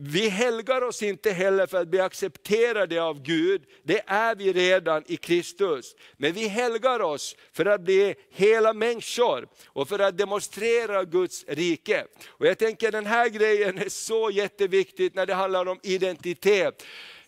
vi 0.03 0.29
helgar 0.29 0.81
oss 0.81 1.03
inte 1.03 1.31
heller 1.31 1.67
för 1.67 1.81
att 1.81 1.87
bli 1.87 1.99
accepterade 1.99 3.03
av 3.03 3.21
Gud, 3.21 3.61
det 3.83 4.03
är 4.07 4.35
vi 4.35 4.53
redan 4.53 5.03
i 5.07 5.17
Kristus. 5.17 5.95
Men 6.17 6.33
vi 6.33 6.47
helgar 6.47 6.99
oss 6.99 7.35
för 7.53 7.65
att 7.65 7.81
bli 7.81 8.15
hela 8.31 8.73
människor 8.73 9.47
och 9.67 9.89
för 9.89 9.99
att 9.99 10.17
demonstrera 10.17 11.03
Guds 11.03 11.45
rike. 11.47 12.05
Och 12.27 12.47
jag 12.47 12.57
tänker 12.57 12.91
den 12.91 13.05
här 13.05 13.29
grejen 13.29 13.77
är 13.77 13.89
så 13.89 14.29
jätteviktigt 14.31 15.15
när 15.15 15.25
det 15.25 15.33
handlar 15.33 15.65
om 15.65 15.79
identitet. 15.83 16.83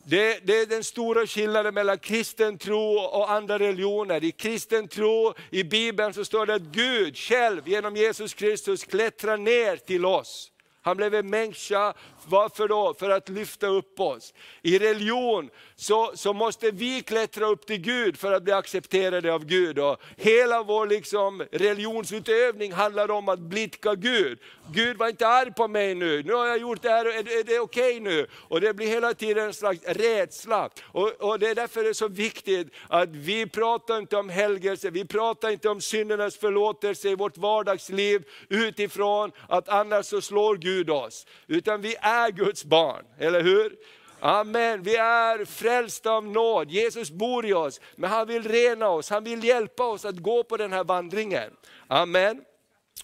Det, 0.06 0.48
det, 0.48 0.60
är 0.60 0.65
den 0.65 0.84
stora 0.84 1.27
skillnaden 1.27 1.74
mellan 1.74 1.98
kristen 1.98 2.58
tro 2.58 2.98
och 3.00 3.32
andra 3.32 3.60
religioner. 3.60 4.24
I 4.24 4.32
kristen 4.32 4.88
tro, 4.88 5.34
i 5.50 5.63
Bibeln 5.63 6.13
så 6.13 6.25
står 6.25 6.46
det 6.46 6.53
att 6.53 6.62
Gud 6.62 7.18
själv 7.18 7.68
genom 7.68 7.96
Jesus 7.96 8.34
Kristus 8.34 8.84
klättrar 8.84 9.38
ner 9.38 9.75
till 9.75 10.06
oss. 10.06 10.50
Han 10.84 10.98
blev 10.98 11.15
en 11.15 11.30
människa 11.30 11.94
varför 12.27 12.68
då? 12.68 12.94
För 12.94 13.10
att 13.10 13.30
lyfta 13.30 13.68
upp 13.68 14.00
oss. 14.00 14.34
I 14.62 14.80
religion 14.80 15.50
så, 15.75 16.12
så 16.15 16.34
måste 16.34 16.72
vi 16.72 17.01
klättra 17.01 17.46
upp 17.46 17.65
till 17.65 17.82
Gud 17.82 18.18
för 18.18 18.32
att 18.32 18.44
bli 18.44 18.53
accepterade 18.53 19.34
av 19.34 19.46
Gud. 19.46 19.80
Och 19.80 20.01
hela 20.18 20.63
vår 20.63 20.88
liksom 20.88 21.46
religionsutövning 21.51 22.72
handlar 22.72 23.12
om 23.12 23.30
att 23.30 23.39
blidka 23.39 23.96
Gud. 23.96 24.39
Gud 24.72 24.98
var 24.98 25.08
inte 25.08 25.27
arg 25.27 25.53
på 25.53 25.68
mig 25.68 25.96
nu, 25.96 26.24
nu 26.24 26.34
har 26.34 26.48
jag 26.48 26.58
gjort 26.58 26.82
det 26.82 26.89
här, 26.89 27.06
är 27.06 27.24
det, 27.24 27.34
är 27.34 27.44
det 27.44 27.60
okej 27.60 27.98
okay 27.98 28.00
nu? 28.00 28.27
Och 28.34 28.62
det 28.62 28.74
blir 28.74 28.88
hela 28.88 29.13
tiden 29.13 29.46
en 29.46 29.53
slags 29.53 29.84
rädsla. 29.86 30.70
Och, 30.84 31.10
och 31.20 31.39
det 31.39 31.50
är 31.50 31.56
därför 31.56 31.84
det 31.84 31.89
är 31.89 31.94
så 31.94 32.08
viktigt 32.08 32.68
att 32.88 33.10
vi 33.10 33.46
pratar 33.46 33.98
inte 33.98 34.18
om 34.18 34.30
helgelse, 34.30 34.89
vi 34.89 35.06
pratar 35.06 35.50
inte 35.50 35.70
om 35.70 35.82
syndernas 35.82 36.38
förlåtelse 36.38 37.10
i 37.10 37.15
vårt 37.15 37.38
vardagsliv 37.38 38.24
utifrån 38.50 39.32
att 39.50 39.70
annars 39.70 40.06
så 40.06 40.22
slår 40.22 40.56
Gud 40.56 40.89
oss. 40.89 41.25
Utan 41.48 41.82
vi 41.82 41.96
är 42.01 42.12
är 42.13 42.32
Guds 42.32 42.65
barn, 42.65 43.05
eller 43.17 43.41
hur? 43.41 43.75
Amen, 44.20 44.84
vi 44.84 44.96
är 44.96 45.46
frälsta 45.46 46.12
av 46.12 46.27
nåd. 46.27 46.72
Jesus 46.72 47.12
bor 47.12 47.46
i 47.46 47.53
oss, 47.53 47.82
men 47.96 48.10
han 48.10 48.27
vill 48.27 48.43
rena 48.43 48.89
oss, 48.89 49.10
han 49.10 49.24
vill 49.24 49.43
hjälpa 49.43 49.84
oss 49.84 50.05
att 50.05 50.17
gå 50.17 50.43
på 50.43 50.58
den 50.58 50.74
här 50.74 50.84
vandringen. 50.84 51.51
Amen. 51.88 52.41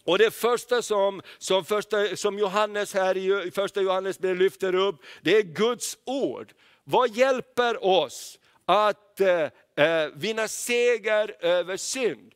Och 0.03 0.17
det 0.17 0.31
första 0.31 0.81
som, 0.81 1.21
som, 1.37 1.65
första, 1.65 2.15
som 2.15 2.39
Johannes 2.39 2.93
här 2.93 3.17
i 3.17 3.51
första 3.51 3.81
Johannes 3.81 4.19
lyfter 4.19 4.75
upp, 4.75 4.95
det 5.21 5.37
är 5.37 5.41
Guds 5.41 5.97
ord. 6.05 6.53
Vad 6.83 7.09
hjälper 7.09 7.85
oss 7.85 8.39
att 8.65 9.19
eh, 9.19 9.41
eh 9.85 10.07
vinna 10.13 10.47
seger 10.47 11.35
över 11.39 11.77
synd? 11.77 12.33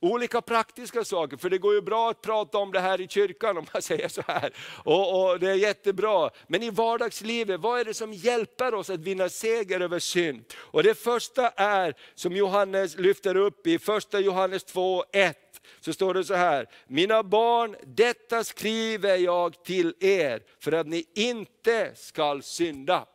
Olika 0.00 0.40
praktiska 0.42 1.04
saker, 1.04 1.36
för 1.36 1.50
det 1.50 1.58
går 1.58 1.74
ju 1.74 1.80
bra 1.80 2.10
att 2.10 2.22
prata 2.22 2.58
om 2.58 2.72
det 2.72 2.80
här 2.80 3.00
i 3.00 3.08
kyrkan 3.08 3.58
om 3.58 3.66
man 3.72 3.82
säger 3.88 4.08
så 4.08 4.22
här. 4.26 4.52
Och, 4.84 5.30
och, 5.30 5.40
Det 5.40 5.50
är 5.50 5.54
jättebra. 5.54 6.30
Men 6.46 6.62
i 6.62 6.70
vardagslivet, 6.70 7.60
vad 7.60 7.80
är 7.80 7.84
det 7.84 7.94
som 7.94 8.12
hjälper 8.12 8.74
oss 8.74 8.90
att 8.90 9.00
vinna 9.00 9.28
seger 9.28 9.80
över 9.80 9.98
synd? 9.98 10.44
Och 10.56 10.82
Det 10.82 10.94
första 10.94 11.48
är, 11.48 11.94
som 12.14 12.36
Johannes 12.36 12.98
lyfter 12.98 13.36
upp 13.36 13.66
i 13.66 13.78
första 13.78 14.20
Johannes 14.20 14.64
2, 14.64 15.04
1 15.12 15.36
så 15.80 15.92
står 15.92 16.14
det 16.14 16.24
så 16.24 16.34
här, 16.34 16.66
mina 16.86 17.22
barn, 17.22 17.76
detta 17.86 18.44
skriver 18.44 19.16
jag 19.16 19.64
till 19.64 19.94
er 20.00 20.42
för 20.60 20.72
att 20.72 20.86
ni 20.86 21.04
inte 21.14 21.92
skall 21.94 22.42
synda. 22.42 23.06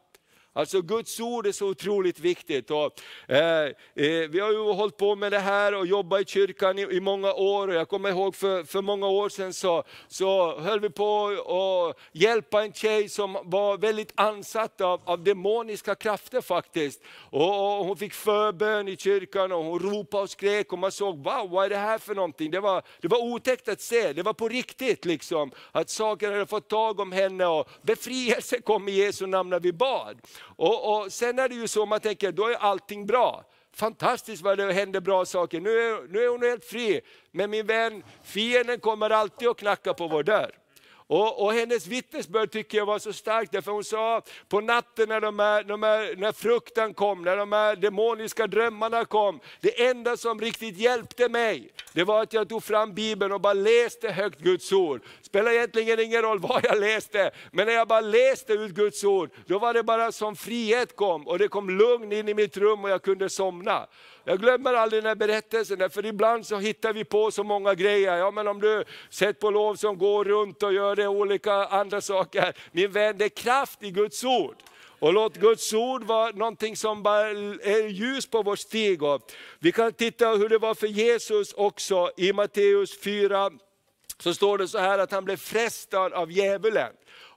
Alltså 0.55 0.81
Guds 0.81 1.19
ord 1.19 1.48
är 1.48 1.51
så 1.51 1.67
otroligt 1.67 2.19
viktigt. 2.19 2.72
Och, 2.72 3.01
eh, 3.27 3.63
eh, 3.95 4.29
vi 4.29 4.39
har 4.39 4.51
ju 4.51 4.74
hållit 4.74 4.98
på 4.98 5.15
med 5.15 5.31
det 5.31 5.39
här 5.39 5.75
och 5.75 5.88
jobbat 5.88 6.22
i 6.22 6.25
kyrkan 6.25 6.79
i, 6.79 6.81
i, 6.81 7.00
många 7.00 7.33
år. 7.33 7.67
Och 7.67 7.74
jag 7.74 7.89
kommer 7.89 8.10
ihåg 8.10 8.36
för, 8.36 8.63
för 8.63 8.81
många 8.81 9.07
år 9.07 9.29
sedan 9.29 9.53
så, 9.53 9.83
så 10.07 10.60
höll 10.60 10.79
vi 10.79 10.89
på 10.89 11.27
att 11.27 11.98
hjälpa 12.12 12.63
en 12.63 12.74
tjej 12.74 13.10
som 13.10 13.38
var 13.43 13.77
väldigt 13.77 14.12
ansatt 14.15 14.81
av, 14.81 15.01
av 15.05 15.24
demoniska 15.24 15.95
krafter 15.95 16.41
faktiskt. 16.41 17.01
Och, 17.29 17.79
och 17.79 17.86
hon 17.86 17.98
fick 17.98 18.13
förbön 18.13 18.88
i 18.88 18.98
kyrkan 18.98 19.51
och 19.51 19.63
hon 19.63 19.79
ropade 19.79 20.24
och 20.24 20.29
skrek 20.29 20.74
och 20.74 20.79
man 20.79 20.91
såg, 20.91 21.24
wow 21.24 21.50
vad 21.50 21.65
är 21.65 21.69
det 21.69 21.77
här 21.77 21.98
för 21.98 22.15
någonting? 22.15 22.51
Det 22.51 22.60
var, 22.60 22.83
det 23.01 23.07
var 23.07 23.24
otäckt 23.24 23.67
att 23.67 23.81
se, 23.81 24.13
det 24.13 24.24
var 24.24 24.33
på 24.33 24.50
riktigt 24.50 25.05
liksom. 25.05 25.51
Att 25.72 25.89
saker 25.89 26.31
hade 26.31 26.45
fått 26.45 26.67
tag 26.67 27.00
om 27.00 27.12
henne 27.12 27.45
och 27.45 27.69
befrielse 27.81 28.62
kom 28.62 28.88
i 28.88 28.91
Jesu 28.91 29.25
namn 29.25 29.50
när 29.50 29.60
vi 29.60 29.74
bad. 29.74 30.17
Och, 30.55 31.03
och 31.03 31.12
Sen 31.12 31.39
är 31.39 31.50
det 31.50 31.55
ju 31.55 31.67
så, 31.67 31.85
man 31.85 32.00
tänker, 32.00 32.31
då 32.31 32.47
är 32.47 32.55
allting 32.55 33.05
bra. 33.05 33.43
Fantastiskt 33.75 34.43
vad 34.43 34.57
det 34.57 34.73
händer 34.73 35.01
bra 35.01 35.25
saker, 35.25 35.62
nu 35.62 35.69
är, 35.69 36.07
nu 36.07 36.23
är 36.23 36.29
hon 36.29 36.41
helt 36.41 36.65
fri. 36.65 37.01
Men 37.31 37.50
min 37.50 37.67
vän, 37.67 38.03
fienden 38.23 38.79
kommer 38.79 39.09
alltid 39.09 39.47
att 39.47 39.57
knacka 39.57 39.93
på 39.93 40.07
vår 40.07 40.23
dörr. 40.23 40.62
Och, 41.07 41.43
och, 41.43 41.53
hennes 41.53 41.88
vittnesbörd 41.88 42.51
tycker 42.51 42.77
jag 42.77 42.86
var 42.86 43.00
så 43.00 43.13
starkt, 43.13 43.51
därför 43.51 43.72
hon 43.72 43.83
sa 43.83 44.22
på 44.48 44.62
natten 44.62 45.10
när, 45.10 45.22
de 45.22 45.39
här, 45.39 45.63
de 45.63 45.83
här, 45.83 46.15
när 46.15 46.31
fruktan 46.31 46.93
kom, 46.93 47.22
när 47.22 47.38
de 47.38 47.51
här 47.51 47.75
demoniska 47.75 48.48
drömmarna 48.48 49.05
kom, 49.05 49.39
det 49.62 49.86
enda 49.86 50.17
som 50.17 50.41
riktigt 50.41 50.77
hjälpte 50.77 51.29
mig, 51.29 51.74
det 51.93 52.03
var 52.03 52.24
att 52.24 52.33
jag 52.33 52.50
tog 52.50 52.63
fram 52.63 52.93
Bibeln 52.93 53.31
och 53.31 53.41
bara 53.41 53.53
läste 53.53 54.10
högt 54.10 54.39
Guds 54.39 54.72
ord. 54.72 55.01
Spelar 55.22 55.51
egentligen 55.51 56.00
ingen 56.00 56.22
roll 56.22 56.39
vad 56.39 56.65
jag 56.65 56.79
läste, 56.79 57.31
men 57.51 57.65
när 57.65 57.74
jag 57.74 57.88
bara 57.88 58.01
läste 58.01 58.53
ut 58.53 58.72
Guds 58.72 59.03
ord, 59.03 59.29
då 59.45 59.60
var 59.60 59.74
det 59.74 59.83
bara 59.83 60.12
som 60.12 60.36
frihet 60.36 60.95
kom, 60.95 61.27
och 61.27 61.39
det 61.39 61.48
kom 61.48 61.69
lugn 61.69 62.12
in 62.12 62.29
i 62.29 62.33
mitt 62.33 62.57
rum 62.57 62.83
och 62.83 62.89
jag 62.89 63.01
kunde 63.01 63.29
somna. 63.29 63.88
Jag 64.25 64.39
glömmer 64.39 64.74
aldrig 64.74 65.03
den 65.03 65.08
här 65.08 65.15
berättelsen, 65.15 65.89
för 65.89 66.06
ibland 66.06 66.46
så 66.46 66.58
hittar 66.58 66.94
vi 66.94 67.03
på 67.03 67.32
så 67.32 67.44
många 67.44 67.74
grejer. 67.74 68.18
Ja 68.18 68.32
men 68.32 68.48
om 68.48 68.62
du 68.62 68.84
sett 69.10 69.39
på 69.39 69.50
lov 69.50 69.75
som 69.75 69.98
går 69.98 70.24
runt 70.25 70.63
och 70.63 70.74
gör 70.74 70.96
det 70.96 71.08
olika 71.08 71.53
andra 71.53 72.01
saker. 72.01 72.53
Min 72.72 72.92
vän, 72.92 73.18
det 73.18 73.25
är 73.25 73.30
kraft 73.30 73.84
i 73.84 73.92
Guds 73.92 74.24
ord. 74.24 74.56
Och 75.00 75.13
låt 75.13 75.38
Guds 75.38 75.74
ord 75.74 76.03
vara 76.03 76.32
någonting 76.32 76.75
som 76.75 77.03
bara 77.03 77.27
är 77.30 77.88
ljus 77.88 78.25
på 78.25 78.44
vår 78.44 78.56
stig. 78.56 79.00
Vi 79.60 79.72
kan 79.72 79.94
titta 79.94 80.30
hur 80.30 80.50
det 80.50 80.58
var 80.58 80.75
för 80.75 80.88
Jesus 80.88 81.53
också 81.53 82.12
i 82.18 82.34
Matteus 82.34 83.00
4, 83.00 83.51
så 84.20 84.34
står 84.34 84.58
det 84.58 84.67
så 84.67 84.77
här 84.77 85.00
att 85.00 85.12
han 85.12 85.25
blev 85.25 85.38
frestad 85.38 86.13
av 86.13 86.32
djävulen. 86.32 86.93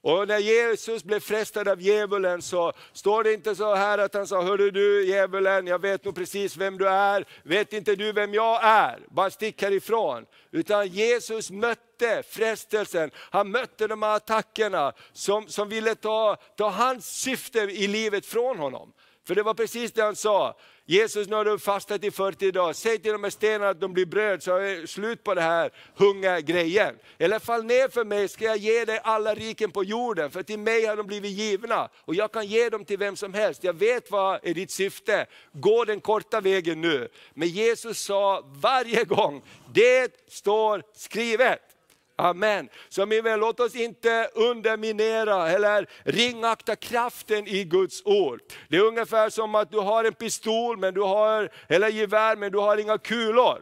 Och 0.06 0.28
när 0.28 0.38
Jesus 0.38 1.04
blev 1.04 1.20
frestad 1.20 1.68
av 1.68 1.80
djävulen 1.80 2.42
så 2.42 2.72
står 2.92 3.24
det 3.24 3.32
inte 3.32 3.54
så 3.54 3.74
här 3.74 3.98
att 3.98 4.14
han 4.14 4.26
sa, 4.26 4.42
hörru 4.42 4.70
du 4.70 5.06
djävulen, 5.06 5.66
jag 5.66 5.78
vet 5.78 6.04
nog 6.04 6.14
precis 6.14 6.56
vem 6.56 6.78
du 6.78 6.88
är, 6.88 7.24
vet 7.42 7.72
inte 7.72 7.96
du 7.96 8.12
vem 8.12 8.34
jag 8.34 8.64
är? 8.64 9.06
Bara 9.10 9.30
stick 9.30 9.62
härifrån. 9.62 10.26
Utan 10.50 10.88
Jesus 10.88 11.50
mötte 11.50 12.22
frestelsen, 12.28 13.10
han 13.16 13.50
mötte 13.50 13.86
de 13.86 14.02
här 14.02 14.16
attackerna 14.16 14.92
som, 15.12 15.48
som 15.48 15.68
ville 15.68 15.94
ta, 15.94 16.36
ta 16.56 16.68
hans 16.68 17.06
syfte 17.06 17.58
i 17.58 17.86
livet 17.86 18.26
från 18.26 18.58
honom. 18.58 18.92
För 19.26 19.34
det 19.34 19.42
var 19.42 19.54
precis 19.54 19.92
det 19.92 20.02
han 20.02 20.16
sa, 20.16 20.56
Jesus, 20.88 21.28
nu 21.28 21.36
har 21.36 21.44
du 21.44 21.58
fastat 21.58 22.04
i 22.04 22.10
40 22.10 22.50
dagar, 22.50 22.72
säg 22.72 22.98
till 22.98 23.12
de 23.12 23.24
här 23.24 23.30
stenarna 23.30 23.68
att 23.68 23.80
de 23.80 23.92
blir 23.92 24.06
bröd 24.06 24.42
så 24.42 24.56
är 24.56 24.80
det 24.80 24.86
slut 24.86 25.24
på 25.24 25.34
det 25.34 25.40
här 25.40 25.70
hungergrejen. 25.96 26.94
Eller 27.18 27.38
fall 27.38 27.64
ner 27.64 27.88
för 27.88 28.04
mig 28.04 28.28
ska 28.28 28.44
jag 28.44 28.56
ge 28.56 28.84
dig 28.84 29.00
alla 29.02 29.34
riken 29.34 29.70
på 29.70 29.84
jorden, 29.84 30.30
för 30.30 30.42
till 30.42 30.58
mig 30.58 30.86
har 30.86 30.96
de 30.96 31.06
blivit 31.06 31.30
givna. 31.30 31.88
Och 31.94 32.14
jag 32.14 32.32
kan 32.32 32.46
ge 32.46 32.68
dem 32.68 32.84
till 32.84 32.98
vem 32.98 33.16
som 33.16 33.34
helst, 33.34 33.64
jag 33.64 33.72
vet 33.72 34.10
vad 34.10 34.40
är 34.42 34.54
ditt 34.54 34.70
syfte. 34.70 35.26
Gå 35.52 35.84
den 35.84 36.00
korta 36.00 36.40
vägen 36.40 36.80
nu. 36.80 37.08
Men 37.34 37.48
Jesus 37.48 37.98
sa 37.98 38.44
varje 38.46 39.04
gång, 39.04 39.42
det 39.72 40.12
står 40.28 40.82
skrivet. 40.94 41.65
Amen. 42.18 42.68
Så 42.88 43.06
min 43.06 43.24
vän, 43.24 43.40
låt 43.40 43.60
oss 43.60 43.74
inte 43.74 44.30
underminera 44.34 45.50
eller 45.50 45.88
ringakta 46.04 46.76
kraften 46.76 47.46
i 47.46 47.64
Guds 47.64 48.02
ord. 48.04 48.40
Det 48.68 48.76
är 48.76 48.84
ungefär 48.84 49.30
som 49.30 49.54
att 49.54 49.70
du 49.70 49.78
har 49.78 50.04
en 50.04 50.14
pistol 50.14 50.76
men 50.76 50.94
du 50.94 51.00
har, 51.00 51.50
eller 51.68 51.88
gevär 51.88 52.36
men 52.36 52.52
du 52.52 52.58
har 52.58 52.76
inga 52.76 52.98
kulor. 52.98 53.58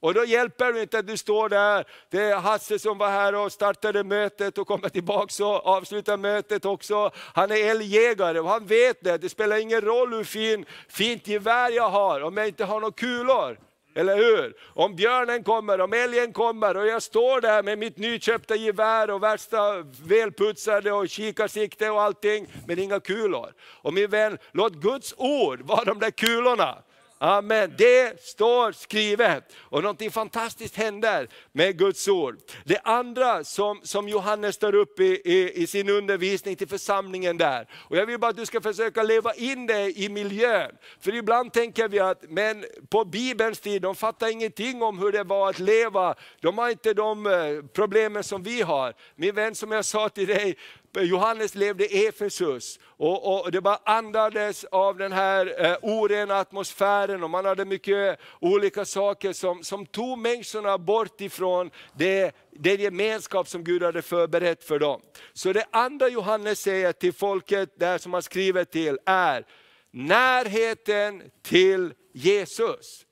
Och 0.00 0.14
då 0.14 0.24
hjälper 0.24 0.72
det 0.72 0.82
inte 0.82 0.98
att 0.98 1.06
du 1.06 1.16
står 1.16 1.48
där, 1.48 1.84
det 2.10 2.22
är 2.22 2.36
Hasse 2.36 2.78
som 2.78 2.98
var 2.98 3.10
här 3.10 3.34
och 3.34 3.52
startade 3.52 4.04
mötet 4.04 4.58
och 4.58 4.66
kommer 4.66 4.88
tillbaka 4.88 5.46
och 5.46 5.66
avslutar 5.66 6.16
mötet 6.16 6.64
också. 6.64 7.10
Han 7.16 7.50
är 7.50 7.70
älgjägare 7.70 8.40
och 8.40 8.48
han 8.48 8.66
vet 8.66 9.04
det, 9.04 9.18
det 9.18 9.28
spelar 9.28 9.56
ingen 9.56 9.80
roll 9.80 10.14
hur 10.14 10.24
fin, 10.24 10.64
fint 10.88 11.28
gevär 11.28 11.70
jag 11.70 11.90
har 11.90 12.20
om 12.20 12.36
jag 12.36 12.48
inte 12.48 12.64
har 12.64 12.80
några 12.80 12.92
kulor. 12.92 13.58
Eller 13.96 14.16
hur? 14.16 14.54
Om 14.74 14.96
björnen 14.96 15.44
kommer, 15.44 15.80
om 15.80 15.92
älgen 15.92 16.32
kommer 16.32 16.76
och 16.76 16.86
jag 16.86 17.02
står 17.02 17.40
där 17.40 17.62
med 17.62 17.78
mitt 17.78 17.98
nyköpta 17.98 18.56
gevär 18.56 19.10
och 19.10 19.22
värsta 19.22 19.82
välputsade 20.04 20.92
och 20.92 21.08
kikarsikte 21.08 21.90
och 21.90 22.02
allting, 22.02 22.46
men 22.66 22.78
inga 22.78 23.00
kulor. 23.00 23.52
Och 23.60 23.94
min 23.94 24.10
vän, 24.10 24.38
låt 24.52 24.72
Guds 24.72 25.14
ord 25.16 25.60
vara 25.62 25.84
de 25.84 25.98
där 25.98 26.10
kulorna. 26.10 26.78
Amen. 27.18 27.74
Det 27.78 28.22
står 28.22 28.72
skrivet. 28.72 29.52
Och 29.58 29.82
någonting 29.82 30.10
fantastiskt 30.10 30.76
händer 30.76 31.28
med 31.52 31.78
Guds 31.78 32.08
ord. 32.08 32.38
Det 32.64 32.78
andra 32.84 33.44
som, 33.44 33.80
som 33.82 34.08
Johannes 34.08 34.58
tar 34.58 34.74
upp 34.74 35.00
i, 35.00 35.20
i, 35.24 35.62
i, 35.62 35.66
sin 35.66 35.88
undervisning 35.88 36.56
till 36.56 36.68
församlingen 36.68 37.36
där. 37.36 37.68
Och 37.72 37.96
jag 37.96 38.06
vill 38.06 38.18
bara 38.18 38.30
att 38.30 38.36
du 38.36 38.46
ska 38.46 38.60
försöka 38.60 39.02
leva 39.02 39.34
in 39.34 39.66
det 39.66 39.98
i 39.98 40.08
miljön. 40.08 40.70
För 41.00 41.14
ibland 41.14 41.52
tänker 41.52 41.88
vi 41.88 41.98
att 41.98 42.22
men 42.28 42.64
på 42.88 43.04
Bibelns 43.04 43.60
tid, 43.60 43.82
de 43.82 43.94
fattar 43.94 44.28
ingenting 44.28 44.82
om 44.82 44.98
hur 44.98 45.12
det 45.12 45.24
var 45.24 45.50
att 45.50 45.58
leva. 45.58 46.14
De 46.40 46.58
har 46.58 46.70
inte 46.70 46.94
de 46.94 47.26
eh, 47.26 47.32
problemen 47.72 48.24
som 48.24 48.42
vi 48.42 48.62
har. 48.62 48.94
Min 49.14 49.34
vän 49.34 49.54
som 49.54 49.72
jag 49.72 49.84
sa 49.84 50.08
till 50.08 50.26
dig, 50.26 50.56
Johannes 51.02 51.54
levde 51.54 51.94
i 51.94 52.06
Efesus 52.06 52.78
och, 52.82 53.44
och, 53.44 53.52
det 53.52 53.60
bara 53.60 53.80
andades 53.84 54.64
av 54.64 54.98
den 54.98 55.12
här 55.12 55.64
eh, 55.64 55.76
orena 55.82 56.38
atmosfären 56.38 57.22
och 57.22 57.30
man 57.30 57.44
hade 57.44 57.64
mycket 57.64 58.18
olika 58.40 58.84
saker 58.84 59.32
som, 59.32 59.64
som 59.64 59.86
tog 59.86 60.18
människorna 60.18 60.78
bort 60.78 61.20
ifrån 61.20 61.70
det, 61.96 62.32
det 62.50 62.80
gemenskap 62.80 63.48
som 63.48 63.64
Gud 63.64 63.82
hade 63.82 64.02
förberett 64.02 64.64
för 64.64 64.78
dem. 64.78 65.00
Så 65.32 65.52
det 65.52 65.66
andra 65.70 66.08
Johannes 66.08 66.60
säger 66.60 66.92
till 66.92 67.12
folket 67.12 67.78
där 67.78 67.98
som 67.98 68.12
han 68.12 68.22
skriver 68.22 68.64
till 68.64 68.98
är 69.06 69.46
närheten 69.90 71.22
till 71.42 71.94
Jesus. 72.14 73.06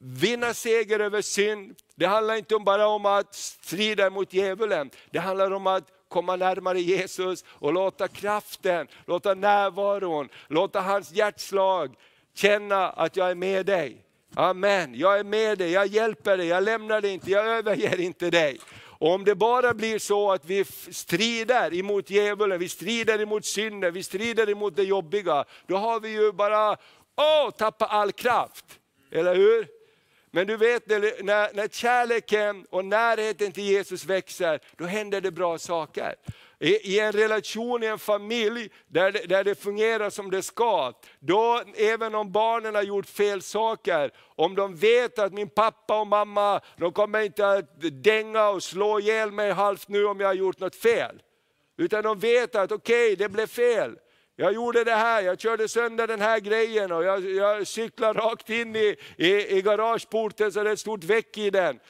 Vinna 0.00 0.54
seger 0.54 1.00
över 1.00 1.22
synd, 1.22 1.74
det 1.94 2.06
handlar 2.06 2.34
inte 2.34 2.58
bara 2.58 2.86
om 2.86 3.06
att 3.06 3.34
strida 3.34 4.10
mot 4.10 4.32
djävulen, 4.32 4.90
det 5.10 5.18
handlar 5.18 5.50
om 5.50 5.66
att 5.66 5.97
komma 6.08 6.36
närmare 6.36 6.80
Jesus 6.80 7.44
och 7.48 7.72
låta 7.72 8.08
kraften, 8.08 8.86
låta 9.06 9.34
närvaron, 9.34 10.28
låta 10.48 10.80
hans 10.80 11.12
hjärtslag 11.12 11.94
känna 12.34 12.88
att 12.90 13.16
jag 13.16 13.30
är 13.30 13.34
med 13.34 13.66
dig. 13.66 14.04
Amen, 14.34 14.94
jag 14.94 15.18
är 15.18 15.24
med 15.24 15.58
dig, 15.58 15.70
jag 15.70 15.86
hjälper 15.86 16.36
dig, 16.36 16.46
jag 16.46 16.62
lämnar 16.64 17.00
dig 17.00 17.10
inte, 17.10 17.30
jag 17.30 17.46
överger 17.46 18.00
inte 18.00 18.30
dig. 18.30 18.58
Och 19.00 19.14
om 19.14 19.24
det 19.24 19.34
bara 19.34 19.74
blir 19.74 19.98
så 19.98 20.32
att 20.32 20.44
vi 20.44 20.64
strider 20.90 21.74
emot 21.74 22.10
djävulen, 22.10 22.58
vi 22.58 22.68
strider 22.68 23.20
emot 23.20 23.44
synden, 23.44 23.94
vi 23.94 24.02
strider 24.02 24.50
emot 24.50 24.76
det 24.76 24.82
jobbiga, 24.82 25.44
då 25.66 25.76
har 25.76 26.00
vi 26.00 26.08
ju 26.08 26.32
bara 26.32 26.76
åh, 27.16 27.50
tappat 27.50 27.90
all 27.90 28.12
kraft. 28.12 28.64
Eller 29.10 29.34
hur? 29.34 29.77
Men 30.30 30.46
du 30.46 30.56
vet, 30.56 30.86
när, 30.86 31.54
när 31.54 31.68
kärleken 31.68 32.66
och 32.70 32.84
närheten 32.84 33.52
till 33.52 33.64
Jesus 33.64 34.04
växer, 34.04 34.60
då 34.76 34.84
händer 34.84 35.20
det 35.20 35.30
bra 35.30 35.58
saker. 35.58 36.14
I, 36.60 36.94
I, 36.94 37.00
en 37.00 37.12
relation, 37.12 37.82
i 37.82 37.86
en 37.86 37.98
familj 37.98 38.70
där 38.86 39.12
det, 39.12 39.26
där 39.26 39.44
det 39.44 39.54
fungerar 39.54 40.10
som 40.10 40.30
det 40.30 40.42
ska, 40.42 40.92
då 41.18 41.62
även 41.76 42.14
om 42.14 42.32
barnen 42.32 42.74
har 42.74 42.82
gjort 42.82 43.06
fel 43.06 43.42
saker, 43.42 44.10
om 44.18 44.54
de 44.54 44.76
vet 44.76 45.18
att 45.18 45.32
min 45.32 45.48
pappa 45.48 46.00
och 46.00 46.06
mamma, 46.06 46.60
de 46.76 46.92
kommer 46.92 47.20
inte 47.20 47.48
att 47.48 47.80
dänga 47.80 48.48
och 48.48 48.62
slå 48.62 49.00
ihjäl 49.00 49.32
mig 49.32 49.50
halvt 49.52 49.88
nu 49.88 50.04
om 50.04 50.20
jag 50.20 50.26
har 50.26 50.34
gjort 50.34 50.60
något 50.60 50.76
fel. 50.76 51.22
Utan 51.76 52.02
de 52.02 52.18
vet 52.18 52.54
att 52.54 52.72
okej, 52.72 53.12
okay, 53.12 53.16
det 53.16 53.28
blev 53.28 53.46
fel. 53.46 53.98
Jag 54.40 54.52
gjorde 54.52 54.84
det 54.84 54.94
här, 54.94 55.22
jag 55.22 55.40
körde 55.40 55.68
sönder 55.68 56.06
den 56.06 56.20
här 56.20 56.40
grejen 56.40 56.92
och 56.92 57.04
jag, 57.04 57.30
jag 57.30 57.66
cyklade 57.66 58.20
rakt 58.20 58.50
in 58.50 58.76
i, 58.76 58.96
i, 59.16 59.56
i 59.56 59.62
garageporten 59.62 60.52
så 60.52 60.62
det 60.62 60.70
är 60.70 60.72
ett 60.72 60.80
stort 60.80 61.04
väck 61.04 61.38
i 61.38 61.50
den. 61.50 61.80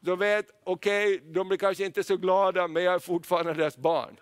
De 0.00 0.18
vet, 0.18 0.46
okej, 0.64 1.14
okay, 1.14 1.32
de 1.32 1.48
blir 1.48 1.58
kanske 1.58 1.84
inte 1.84 2.04
så 2.04 2.16
glada 2.16 2.68
men 2.68 2.84
jag 2.84 2.94
är 2.94 2.98
fortfarande 2.98 3.54
deras 3.54 3.76
barn. 3.76 4.16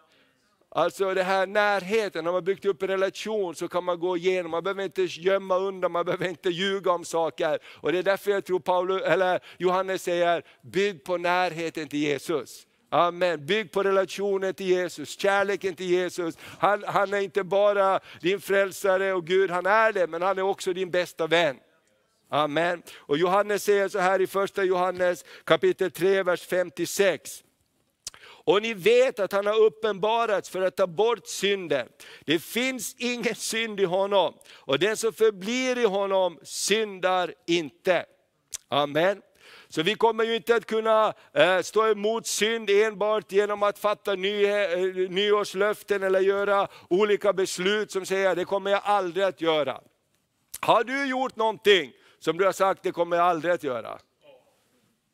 Alltså 0.69 1.15
den 1.15 1.27
här 1.27 1.47
närheten, 1.47 2.25
när 2.25 2.33
man 2.33 2.45
byggt 2.45 2.65
upp 2.65 2.83
en 2.83 2.89
relation 2.89 3.55
så 3.55 3.69
kan 3.69 3.85
man 3.85 4.01
gå 4.01 4.17
igenom, 4.17 4.51
man 4.51 4.63
behöver 4.63 4.83
inte 4.83 5.03
gömma 5.03 5.57
undan, 5.57 5.93
man 5.93 6.05
behöver 6.05 6.29
inte 6.29 6.51
ljuga 6.51 6.93
om 6.93 7.05
saker. 7.05 7.59
Och 7.65 7.93
det 7.93 7.99
är 7.99 8.03
därför 8.03 8.31
jag 8.31 8.45
tror 8.45 8.61
Paulus, 8.61 9.03
eller 9.03 9.41
Johannes 9.59 10.03
säger, 10.03 10.43
bygg 10.63 11.05
på 11.05 11.17
närheten 11.17 11.89
till 11.89 11.99
Jesus. 11.99 12.67
Amen. 12.93 13.47
Bygg 13.47 13.73
på 13.73 13.83
relationen 13.83 14.55
till 14.55 14.67
Jesus, 14.67 15.19
kärleken 15.19 15.75
till 15.75 15.91
Jesus. 15.91 16.39
Han, 16.59 16.85
han 16.87 17.15
är 17.15 17.21
inte 17.21 17.45
bara 17.45 18.01
din 18.21 18.41
frälsare 18.41 19.13
och 19.13 19.27
Gud, 19.27 19.51
han 19.51 19.67
är 19.67 19.93
det, 19.93 20.07
men 20.07 20.23
han 20.23 20.39
är 20.39 20.43
också 20.43 20.73
din 20.73 20.91
bästa 20.91 21.27
vän. 21.27 21.57
Amen. 22.29 22.83
Och 22.97 23.19
Johannes 23.19 23.65
säger 23.65 23.89
så 23.89 23.99
här 23.99 24.21
i 24.21 24.27
första 24.27 24.65
Johannes 24.65 25.25
kapitel 25.45 25.91
3, 25.91 26.23
vers 26.23 26.47
56. 26.47 27.43
Och 28.45 28.63
ni 28.63 28.75
vet 28.75 29.21
att 29.21 29.33
han 29.33 29.47
har 29.47 29.61
uppenbarats 29.61 30.51
för 30.51 30.63
att 30.63 30.77
ta 30.77 30.87
bort 30.87 31.27
synden. 31.27 31.89
Det 32.25 32.39
finns 32.39 32.95
ingen 32.99 33.35
synd 33.35 33.81
i 33.81 33.85
honom, 33.85 34.35
och 34.53 34.79
den 34.79 34.97
som 34.97 35.13
förblir 35.13 35.79
i 35.79 35.85
honom 35.85 36.39
syndar 36.43 37.35
inte. 37.47 38.05
Amen. 38.69 39.23
Så 39.73 39.83
vi 39.83 39.95
kommer 39.95 40.25
ju 40.25 40.37
inte 40.37 40.55
att 40.55 40.67
kunna 40.67 41.15
eh, 41.33 41.61
stå 41.61 41.87
emot 41.87 42.27
synd 42.27 42.71
enbart 42.71 43.33
genom 43.33 43.63
att 43.63 43.79
fatta 43.79 44.15
ny, 44.15 44.45
eh, 44.45 44.79
nyårslöften 45.11 46.03
eller 46.03 46.21
göra 46.21 46.69
olika 46.89 47.33
beslut 47.33 47.91
som 47.91 48.07
säger 48.07 48.37
det 48.37 48.45
kommer 48.45 48.71
jag 48.71 48.81
aldrig 48.85 49.25
att 49.25 49.41
göra. 49.41 49.81
Har 50.61 50.85
du 50.85 51.07
gjort 51.07 51.37
någonting 51.37 51.93
som 52.19 52.39
du 52.39 52.45
har 52.45 52.53
sagt 52.53 52.83
det 52.83 52.93
kommer 52.93 53.17
jag 53.17 53.27
aldrig 53.27 53.55
att 53.55 53.63
göra? 53.63 53.99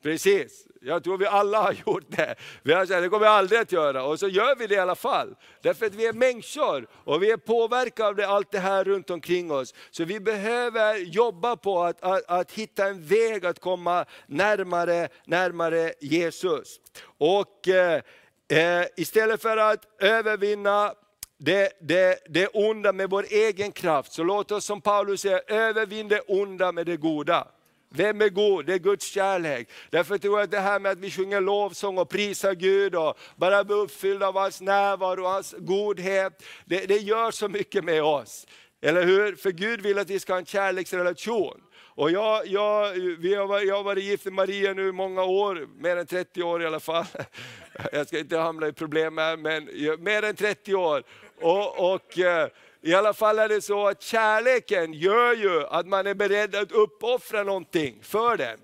Precis, 0.02 0.66
jag 0.86 1.04
tror 1.04 1.18
vi 1.18 1.26
alla 1.26 1.62
har 1.62 1.72
gjort 1.86 2.04
det. 2.08 2.34
Vi 2.62 2.72
har 2.72 2.86
sagt 2.86 3.02
det 3.02 3.08
kommer 3.08 3.26
jag 3.26 3.34
aldrig 3.34 3.60
att 3.60 3.72
göra 3.72 4.04
och 4.04 4.18
så 4.20 4.28
gör 4.28 4.56
vi 4.56 4.66
det 4.66 4.74
i 4.74 4.78
alla 4.78 4.94
fall. 4.94 5.34
Därför 5.62 5.86
att 5.86 5.94
vi 5.94 6.06
är 6.06 6.12
människor 6.12 6.88
och 6.92 7.22
vi 7.22 7.30
är 7.30 7.36
påverkade 7.36 8.28
av 8.28 8.34
allt 8.34 8.50
det 8.50 8.58
här 8.58 8.84
runt 8.84 9.10
omkring 9.10 9.50
oss. 9.50 9.74
Så 9.90 10.04
vi 10.04 10.20
behöver 10.20 10.96
jobba 10.96 11.56
på 11.56 11.82
att, 11.84 12.02
att, 12.02 12.22
att 12.28 12.52
hitta 12.52 12.86
en 12.86 13.06
väg 13.06 13.46
att 13.46 13.60
komma 13.60 14.04
närmare, 14.26 15.08
närmare 15.24 15.92
Jesus. 16.00 16.80
Och 17.18 17.68
eh, 17.68 18.02
eh 18.48 18.86
istället 18.96 19.42
för 19.42 19.56
att 19.56 19.80
övervinna 19.98 20.92
det, 21.38 21.72
det, 21.80 22.18
det 22.28 22.46
onda 22.46 22.92
med 22.92 23.10
vår 23.10 23.26
egen 23.30 23.72
kraft, 23.72 24.12
så 24.12 24.22
låt 24.22 24.52
oss 24.52 24.64
som 24.64 24.80
Paulus 24.80 25.20
säger, 25.20 25.52
övervinn 25.52 26.08
det 26.08 26.20
onda 26.20 26.72
med 26.72 26.86
det 26.86 26.96
goda. 26.96 27.48
Vem 27.88 28.20
är 28.20 28.28
god? 28.28 28.66
Det 28.66 28.74
är 28.74 28.78
Guds 28.78 29.06
kärlek. 29.06 29.68
Därför 29.90 30.18
tror 30.18 30.38
jag 30.38 30.44
att 30.44 30.50
det 30.50 30.60
här 30.60 30.80
med 30.80 30.92
att 30.92 30.98
vi 30.98 31.10
sjunger 31.10 31.40
lovsång 31.40 31.98
och 31.98 32.08
prisar 32.08 32.54
Gud 32.54 32.94
och 32.94 33.18
bara 33.36 33.64
blir 33.64 33.76
uppfyllda 33.76 34.28
av 34.28 34.34
hans 34.34 34.60
närvaro 34.60 35.22
och 35.22 35.30
hans 35.30 35.54
godhet, 35.58 36.42
det, 36.64 36.86
det 36.86 36.96
gör 36.98 37.30
så 37.30 37.48
mycket 37.48 37.84
med 37.84 38.02
oss. 38.02 38.46
Eller 38.82 39.04
hur? 39.04 39.36
För 39.36 39.50
Gud 39.50 39.80
vill 39.80 39.98
att 39.98 40.10
vi 40.10 40.20
ska 40.20 40.32
ha 40.32 40.38
en 40.38 40.46
kärleksrelation. 40.46 41.60
Och 41.96 42.10
jag, 42.10 42.46
jag, 42.46 42.92
vi 43.18 43.34
har, 43.34 43.60
jag 43.60 43.76
har 43.76 43.82
varit 43.82 44.04
gift 44.04 44.24
med 44.24 44.34
Maria 44.34 44.72
nu 44.72 44.88
i 44.88 44.92
många 44.92 45.24
år, 45.24 45.68
mer 45.78 45.96
än 45.96 46.06
30 46.06 46.42
år 46.42 46.62
i 46.62 46.66
alla 46.66 46.80
fall. 46.80 47.04
Jag 47.92 48.06
ska 48.06 48.18
inte 48.18 48.38
hamna 48.38 48.68
i 48.68 48.72
problem 48.72 49.18
här, 49.18 49.36
men 49.36 49.64
mer 50.04 50.22
än 50.22 50.36
30 50.36 50.74
år. 50.74 51.02
Och, 51.40 51.94
och 51.94 52.18
eh, 52.18 52.48
i 52.86 52.94
alla 52.94 53.14
fall 53.14 53.38
är 53.38 53.48
det 53.48 53.60
så 53.60 53.88
att 53.88 54.02
kärleken 54.02 54.92
gör 54.92 55.34
ju 55.34 55.66
att 55.66 55.86
man 55.86 56.06
är 56.06 56.14
beredd 56.14 56.54
att 56.54 56.72
uppoffra 56.72 57.42
någonting 57.42 57.98
för 58.02 58.36
den. 58.36 58.58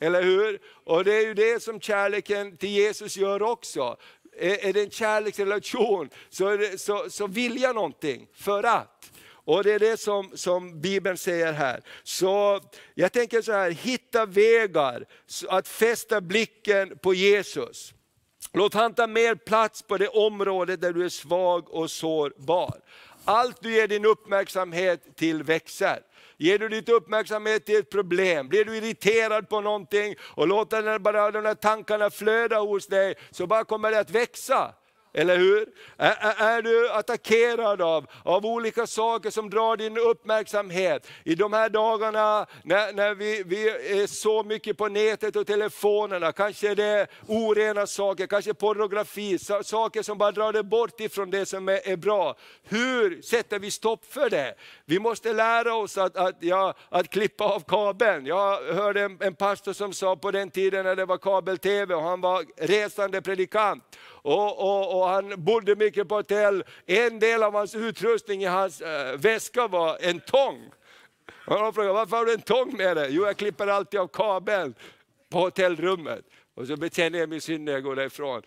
Eller 0.00 0.22
hur? 0.22 0.58
Och 0.84 1.04
det 1.04 1.14
är 1.14 1.26
ju 1.26 1.34
det 1.34 1.62
som 1.62 1.80
kärleken 1.80 2.56
till 2.56 2.68
Jesus 2.68 3.16
gör 3.16 3.42
också. 3.42 3.96
Är, 4.38 4.72
det 4.72 4.82
en 4.82 4.90
kärleksrelation 4.90 6.10
så, 6.30 6.56
det, 6.56 6.80
så, 6.80 7.10
så 7.10 7.26
vill 7.26 7.60
jag 7.60 7.74
någonting 7.74 8.26
för 8.34 8.62
att. 8.62 9.10
Och 9.28 9.64
det 9.64 9.72
är 9.72 9.78
det 9.78 9.96
som, 9.96 10.30
som 10.34 10.80
Bibeln 10.80 11.18
säger 11.18 11.52
här. 11.52 11.82
Så 12.02 12.60
jag 12.94 13.12
tänker 13.12 13.42
så 13.42 13.52
här, 13.52 13.70
hitta 13.70 14.26
vägar 14.26 15.04
att 15.48 15.68
fästa 15.68 16.20
blicken 16.20 16.98
på 16.98 17.14
Jesus. 17.14 17.94
Låt 18.52 18.74
han 18.74 18.94
ta 18.94 19.06
mer 19.06 19.34
plats 19.34 19.82
på 19.82 19.96
det 19.96 20.08
område 20.08 20.76
där 20.76 20.92
du 20.92 21.04
är 21.04 21.08
svag 21.08 21.70
och 21.70 21.90
sårbar. 21.90 22.80
Allt 23.28 23.60
du 23.60 23.72
ger 23.72 23.88
din 23.88 24.04
uppmärksamhet 24.04 25.16
till 25.16 25.42
växer. 25.42 25.98
Ger 26.36 26.58
du 26.58 26.68
ditt 26.68 26.88
uppmärksamhet 26.88 27.66
till 27.66 27.78
ett 27.78 27.90
problem, 27.90 28.48
blir 28.48 28.64
du 28.64 28.76
irriterad 28.76 29.48
på 29.48 29.60
någonting 29.60 30.14
och 30.20 30.48
låter 30.48 30.82
den 30.82 31.02
bara, 31.02 31.30
de 31.30 31.44
här 31.44 31.54
tankarna 31.54 32.10
flöda 32.10 32.58
hos 32.58 32.86
dig, 32.86 33.14
så 33.30 33.46
bara 33.46 33.64
kommer 33.64 33.90
det 33.90 34.00
att 34.00 34.10
växa. 34.10 34.74
Eller 35.16 35.38
hur? 35.38 35.68
Är, 35.96 36.56
är, 36.56 36.62
du 36.62 36.90
attackerad 36.90 37.82
av, 37.82 38.06
av 38.22 38.46
olika 38.46 38.86
saker 38.86 39.30
som 39.30 39.50
drar 39.50 39.76
din 39.76 39.98
uppmärksamhet? 39.98 41.08
I 41.24 41.34
de 41.34 41.52
här 41.52 41.68
dagarna 41.68 42.46
när, 42.62 42.92
när 42.92 43.14
vi, 43.14 43.42
vi 43.46 43.68
är 44.02 44.06
så 44.06 44.42
mycket 44.42 44.78
på 44.78 44.88
nätet 44.88 45.36
och 45.36 45.46
telefonerna, 45.46 46.32
kanske 46.32 46.74
det 46.74 46.84
är 46.84 47.06
orena 47.26 47.86
saker, 47.86 48.26
kanske 48.26 48.54
pornografi, 48.54 49.38
saker 49.64 50.02
som 50.02 50.18
bara 50.18 50.32
drar 50.32 50.52
dig 50.52 50.62
bort 50.62 51.00
ifrån 51.00 51.30
det 51.30 51.46
som 51.46 51.68
är, 51.68 51.88
är, 51.88 51.96
bra. 51.96 52.36
Hur 52.64 53.22
sätter 53.22 53.58
vi 53.58 53.70
stopp 53.70 54.12
för 54.12 54.30
det? 54.30 54.54
Vi 54.84 54.98
måste 54.98 55.32
lära 55.32 55.74
oss 55.74 55.98
att, 55.98 56.16
att, 56.16 56.36
ja, 56.40 56.74
att 56.88 57.10
klippa 57.10 57.44
av 57.44 57.60
kabeln. 57.60 58.26
Jag 58.26 58.62
hörde 58.62 59.02
en, 59.02 59.18
en 59.20 59.34
pastor 59.34 59.72
som 59.72 59.92
sa 59.92 60.16
på 60.16 60.30
den 60.30 60.50
tiden 60.50 60.84
när 60.84 60.96
det 60.96 61.04
var 61.04 61.18
kabel-tv, 61.18 61.94
och 61.94 62.02
han 62.02 62.20
var 62.20 62.44
resande 62.56 63.22
predikant, 63.22 63.98
och, 64.26 64.58
och, 64.58 64.98
och, 64.98 65.08
han 65.08 65.44
bodde 65.44 65.76
mycket 65.76 66.08
på 66.08 66.14
hotell. 66.14 66.64
En 66.86 67.18
del 67.18 67.42
av 67.42 67.54
hans 67.54 67.74
utrustning 67.74 68.42
i 68.42 68.46
hans 68.46 68.80
äh, 68.80 69.16
väska 69.16 69.68
var 69.68 69.98
en 70.00 70.20
tång. 70.20 70.70
Och 71.46 71.58
han 71.58 71.72
frågade, 71.72 71.94
varför 71.94 72.16
har 72.16 72.24
du 72.24 72.32
en 72.32 72.40
tång 72.40 72.76
med 72.76 72.96
dig? 72.96 73.08
Jo, 73.10 73.26
jag 73.26 73.36
klipper 73.36 73.66
alltid 73.66 74.00
av 74.00 74.08
kabeln 74.08 74.74
på 75.30 75.38
hotellrummet. 75.38 76.24
Och 76.54 76.66
så 76.66 76.76
bekänner 76.76 77.18
jag 77.18 77.28
min 77.28 77.40
synd 77.40 77.64
när 77.64 77.72
jag 77.72 77.82
går 77.82 77.96
därifrån, 77.96 78.42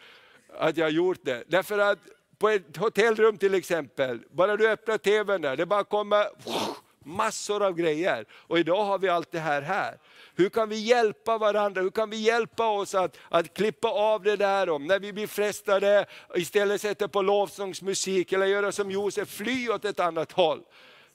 att 0.57 0.77
jag 0.77 0.85
har 0.85 0.91
gjort 0.91 1.19
det. 1.21 1.43
Därför 1.47 1.79
att 1.79 1.99
på 2.37 2.49
ett 2.49 2.77
hotellrum 2.77 3.37
till 3.37 3.53
exempel, 3.53 4.19
bara 4.31 4.57
du 4.57 4.69
öppnar 4.69 4.97
tvn 4.97 5.41
där, 5.41 5.57
det 5.57 5.65
bara 5.65 5.83
kommer 5.83 6.25
massor 7.03 7.63
av 7.63 7.73
grejer. 7.73 8.25
Och 8.31 8.59
idag 8.59 8.85
har 8.85 8.99
vi 8.99 9.09
allt 9.09 9.31
det 9.31 9.39
här 9.39 9.61
här. 9.61 9.97
Hur 10.39 10.49
kan 10.49 10.69
vi 10.69 10.75
hjälpa 10.75 11.37
varandra? 11.37 11.81
Hur 11.81 11.89
kan 11.89 12.09
vi 12.09 12.17
hjälpa 12.17 12.67
oss 12.67 12.95
att, 12.95 13.17
att 13.29 13.53
klippa 13.53 13.87
av 13.87 14.23
det 14.23 14.35
där 14.35 14.69
om, 14.69 14.87
när 14.87 14.99
vi 14.99 15.13
blir 15.13 15.27
frestade, 15.27 16.05
istället 16.35 16.81
sätta 16.81 17.07
på 17.07 17.21
lovsångsmusik 17.21 18.33
eller 18.33 18.45
göra 18.45 18.71
som 18.71 18.91
Josef, 18.91 19.29
fly 19.29 19.69
åt 19.69 19.85
ett 19.85 19.99
annat 19.99 20.31
håll. 20.31 20.61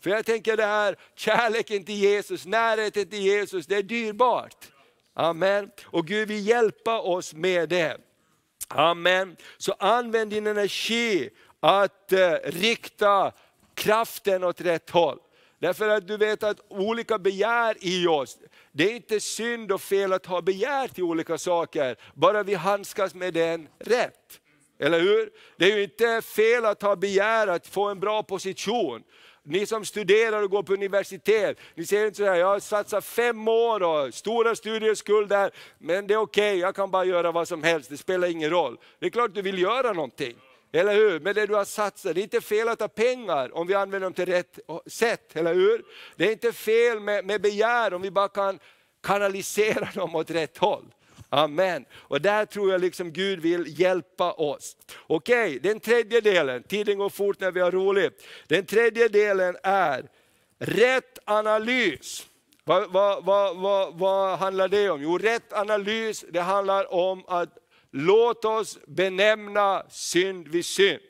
För 0.00 0.10
jag 0.10 0.26
tänker 0.26 0.56
det 0.56 0.66
här, 0.66 0.96
kärleken 1.16 1.84
till 1.84 1.94
Jesus, 1.94 2.46
närheten 2.46 3.08
till 3.08 3.22
Jesus, 3.22 3.66
det 3.66 3.76
är 3.76 3.82
dyrbart. 3.82 4.56
Amen. 5.14 5.70
Och 5.84 6.06
Gud 6.06 6.28
vill 6.28 6.46
hjälpa 6.46 7.00
oss 7.00 7.34
med 7.34 7.68
det. 7.68 7.96
Amen. 8.68 9.36
Så 9.58 9.72
använd 9.78 10.30
din 10.30 10.46
energi 10.46 11.30
att 11.60 12.12
eh, 12.12 12.32
rikta 12.44 13.32
kraften 13.74 14.44
åt 14.44 14.60
rätt 14.60 14.90
håll. 14.90 15.18
Därför 15.64 15.88
att 15.88 16.08
du 16.08 16.16
vet 16.16 16.42
att 16.42 16.60
olika 16.68 17.18
begär 17.18 17.76
i 17.80 18.06
oss, 18.06 18.38
det 18.72 18.84
är 18.84 18.96
inte 18.96 19.20
synd 19.20 19.72
och 19.72 19.80
fel 19.80 20.12
att 20.12 20.26
ha 20.26 20.42
begär 20.42 20.88
till 20.88 21.04
olika 21.04 21.38
saker, 21.38 21.96
bara 22.14 22.42
vi 22.42 22.54
handskas 22.54 23.14
med 23.14 23.34
den 23.34 23.68
rätt. 23.78 24.40
Eller 24.78 25.00
hur? 25.00 25.30
Det 25.56 25.72
är 25.72 25.76
ju 25.76 25.82
inte 25.82 26.22
fel 26.22 26.64
att 26.64 26.82
ha 26.82 26.96
begär 26.96 27.46
att 27.46 27.66
få 27.66 27.88
en 27.88 28.00
bra 28.00 28.22
position. 28.22 29.02
Ni 29.42 29.66
som 29.66 29.84
studerar 29.84 30.42
och 30.42 30.50
går 30.50 30.62
på 30.62 30.72
universitet, 30.72 31.58
ni 31.74 31.86
säger 31.86 32.06
inte 32.06 32.16
så 32.16 32.24
här, 32.24 32.34
jag 32.34 32.46
har 32.46 32.60
satsat 32.60 33.04
fem 33.04 33.48
år 33.48 33.82
och 33.82 34.14
stora 34.14 34.54
studieskulder, 34.54 35.50
men 35.78 36.06
det 36.06 36.14
är 36.14 36.18
okej, 36.18 36.50
okay, 36.50 36.60
jag 36.60 36.74
kan 36.74 36.90
bara 36.90 37.04
göra 37.04 37.32
vad 37.32 37.48
som 37.48 37.62
helst, 37.62 37.90
det 37.90 37.96
spelar 37.96 38.28
ingen 38.28 38.50
roll. 38.50 38.76
Det 38.98 39.06
är 39.06 39.10
klart 39.10 39.34
du 39.34 39.42
vill 39.42 39.58
göra 39.58 39.92
någonting. 39.92 40.36
Eller 40.74 40.94
hur? 40.94 41.20
Med 41.20 41.34
det 41.34 41.46
du 41.46 41.54
har 41.54 41.64
satsat, 41.64 42.14
det 42.14 42.20
är 42.20 42.22
inte 42.22 42.40
fel 42.40 42.68
att 42.68 42.80
ha 42.80 42.88
pengar 42.88 43.56
om 43.56 43.66
vi 43.66 43.74
använder 43.74 44.06
dem 44.06 44.12
till 44.12 44.26
rätt 44.26 44.58
sätt, 44.86 45.36
eller 45.36 45.54
hur? 45.54 45.84
Det 46.16 46.28
är 46.28 46.32
inte 46.32 46.52
fel 46.52 47.00
med, 47.00 47.24
med 47.24 47.40
begär 47.40 47.94
om 47.94 48.02
vi 48.02 48.10
bara 48.10 48.28
kan 48.28 48.58
kanalisera 49.02 49.88
dem 49.94 50.14
åt 50.14 50.30
rätt 50.30 50.58
håll. 50.58 50.84
Amen. 51.28 51.84
Och 51.94 52.20
där 52.20 52.44
tror 52.46 52.72
jag 52.72 52.80
liksom 52.80 53.12
Gud 53.12 53.40
vill 53.40 53.80
hjälpa 53.80 54.32
oss. 54.32 54.76
Okej, 55.06 55.46
okay, 55.46 55.58
den 55.58 55.80
tredje 55.80 56.20
delen, 56.20 56.62
tiden 56.62 56.98
går 56.98 57.10
fort 57.10 57.40
när 57.40 57.50
vi 57.50 57.60
har 57.60 57.70
roligt. 57.70 58.26
Den 58.46 58.66
tredje 58.66 59.08
delen 59.08 59.56
är 59.62 60.08
rätt 60.58 61.18
analys. 61.24 62.26
Vad, 62.64 62.92
vad, 62.92 63.24
vad, 63.24 63.56
vad, 63.56 63.98
vad 63.98 64.38
handlar 64.38 64.68
det 64.68 64.90
om? 64.90 65.02
Jo, 65.02 65.18
rätt 65.18 65.52
analys, 65.52 66.24
det 66.28 66.40
handlar 66.40 66.94
om 66.94 67.24
att 67.26 67.58
låt 67.96 68.44
oss 68.44 68.78
benämna 68.86 69.82
synd 69.88 70.48
vid 70.48 70.64
synd. 70.64 71.00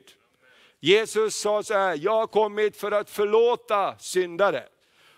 Jesus 0.81 1.37
sa 1.37 1.63
så 1.63 1.75
här, 1.75 1.99
jag 2.03 2.13
har 2.13 2.27
kommit 2.27 2.77
för 2.77 2.93
att 2.93 3.11
förlåta 3.11 3.99
syndare. 3.99 4.63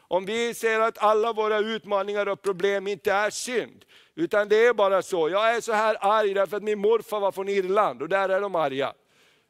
Om 0.08 0.24
vi 0.24 0.54
ser 0.54 0.80
att 0.80 0.98
alla 0.98 1.32
våra 1.32 1.58
utmaningar 1.58 2.28
och 2.28 2.42
problem 2.42 2.86
inte 2.86 3.12
är 3.12 3.30
synd, 3.30 3.84
utan 4.14 4.48
det 4.48 4.66
är 4.66 4.74
bara 4.74 5.02
så, 5.02 5.28
jag 5.28 5.56
är 5.56 5.60
så 5.60 5.72
här 5.72 5.96
arg 6.00 6.34
därför 6.34 6.56
att 6.56 6.62
min 6.62 6.78
morfar 6.78 7.20
var 7.20 7.32
från 7.32 7.48
Irland 7.48 8.02
och 8.02 8.08
där 8.08 8.28
är 8.28 8.40
de 8.40 8.54
arga. 8.54 8.92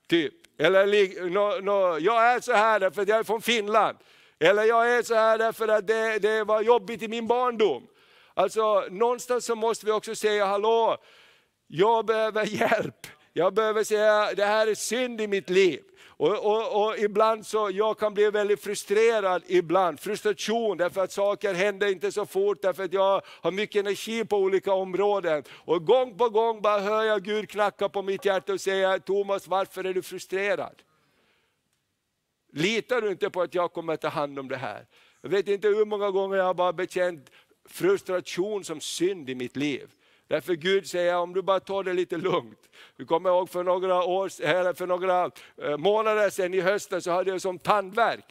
Typ. 0.09 0.35
Eller 0.59 0.87
no, 1.31 1.61
no, 1.61 1.99
jag 1.99 2.33
är 2.35 2.41
så 2.41 2.53
här 2.53 2.81
därför 2.81 3.03
att 3.03 3.09
jag 3.09 3.19
är 3.19 3.25
från 3.25 3.43
Finland. 3.43 3.99
Eller 4.39 4.65
jag 4.65 4.97
är 4.97 5.03
så 5.03 5.15
här 5.15 5.39
därför 5.39 5.69
att 5.69 5.87
det, 5.87 6.19
det 6.19 6.45
var 6.45 6.63
jobbigt 6.63 7.03
i 7.03 7.09
min 7.09 7.27
barndom. 7.27 7.87
Alltså 8.35 8.85
någonstans 8.91 9.45
så 9.45 9.55
måste 9.55 9.87
vi 9.87 9.93
också 9.93 10.15
säga, 10.15 10.47
hallå, 10.47 10.97
jag 11.67 12.07
behöver 12.07 12.45
hjälp. 12.45 13.07
Jag 13.33 13.55
behöver 13.55 13.85
säga, 13.85 14.35
det 14.35 14.45
här 14.45 14.67
är 14.67 14.75
synd 14.75 15.21
i 15.21 15.27
mitt 15.27 15.51
liv. 15.51 15.83
Och, 16.19 16.47
och, 16.47 16.87
och, 16.87 16.99
ibland 16.99 17.47
så, 17.47 17.71
jag 17.73 17.99
kan 17.99 18.15
bli 18.15 18.31
väldigt 18.31 18.63
frustrerad 18.63 19.43
ibland, 19.47 20.01
frustration 20.01 20.77
därför 20.77 21.05
att 21.05 21.13
saker 21.13 21.55
händer 21.55 21.87
inte 21.87 22.13
så 22.13 22.27
fort, 22.27 22.63
därför 22.63 22.85
att 22.85 22.93
jag 22.93 23.23
har 23.27 23.51
mycket 23.51 23.81
energi 23.81 24.25
på 24.25 24.37
olika 24.37 24.73
områden. 24.73 25.43
Och 25.51 25.87
gång 25.87 26.19
på 26.19 26.29
gång 26.29 26.63
bara 26.63 26.81
hör 26.81 27.05
jag 27.05 27.23
Gud 27.23 27.51
knacka 27.51 27.89
på 27.89 28.03
mitt 28.03 28.25
hjärta 28.25 28.53
och 28.53 28.61
säga, 28.61 28.99
Thomas 28.99 29.49
varför 29.49 29.85
är 29.85 29.95
du 29.95 30.03
frustrerad? 30.03 30.83
Litar 32.53 33.01
du 33.01 33.11
inte 33.11 33.31
på 33.31 33.43
att 33.43 33.55
jag 33.55 33.73
kommer 33.73 33.93
att 33.93 34.01
ta 34.01 34.09
hand 34.09 34.39
om 34.39 34.49
det 34.49 34.57
här? 34.57 34.87
Jag 35.21 35.31
vet 35.31 35.49
inte 35.49 35.69
hur 35.69 35.85
många 35.85 36.11
gånger 36.11 36.37
jag 36.37 36.45
har 36.45 36.55
bara 36.55 36.73
bekänt 36.73 37.31
frustration 37.69 38.65
som 38.65 38.81
synd 38.81 39.31
i 39.31 39.35
mitt 39.35 39.57
liv. 39.57 39.91
Därför 40.29 40.55
Gud 40.55 40.87
säger, 40.87 41.17
om 41.17 41.35
du 41.35 41.43
bara 41.43 41.61
tar 41.61 41.85
det 41.85 41.93
lite 41.93 42.17
lugnt. 42.17 42.69
Du 42.97 43.05
kommer 43.05 43.31
ihåg 43.31 43.51
för 43.51 43.65
några, 43.65 44.05
år, 44.05 44.31
eller 44.43 44.73
för 44.73 44.87
några 44.87 45.31
eh, 45.63 45.77
månader 45.77 46.31
sedan 46.31 46.55
i 46.55 46.61
hösten 46.61 47.03
så 47.03 47.11
hade 47.11 47.31
jag 47.31 47.41
som 47.41 47.59
tandvärk. 47.59 48.25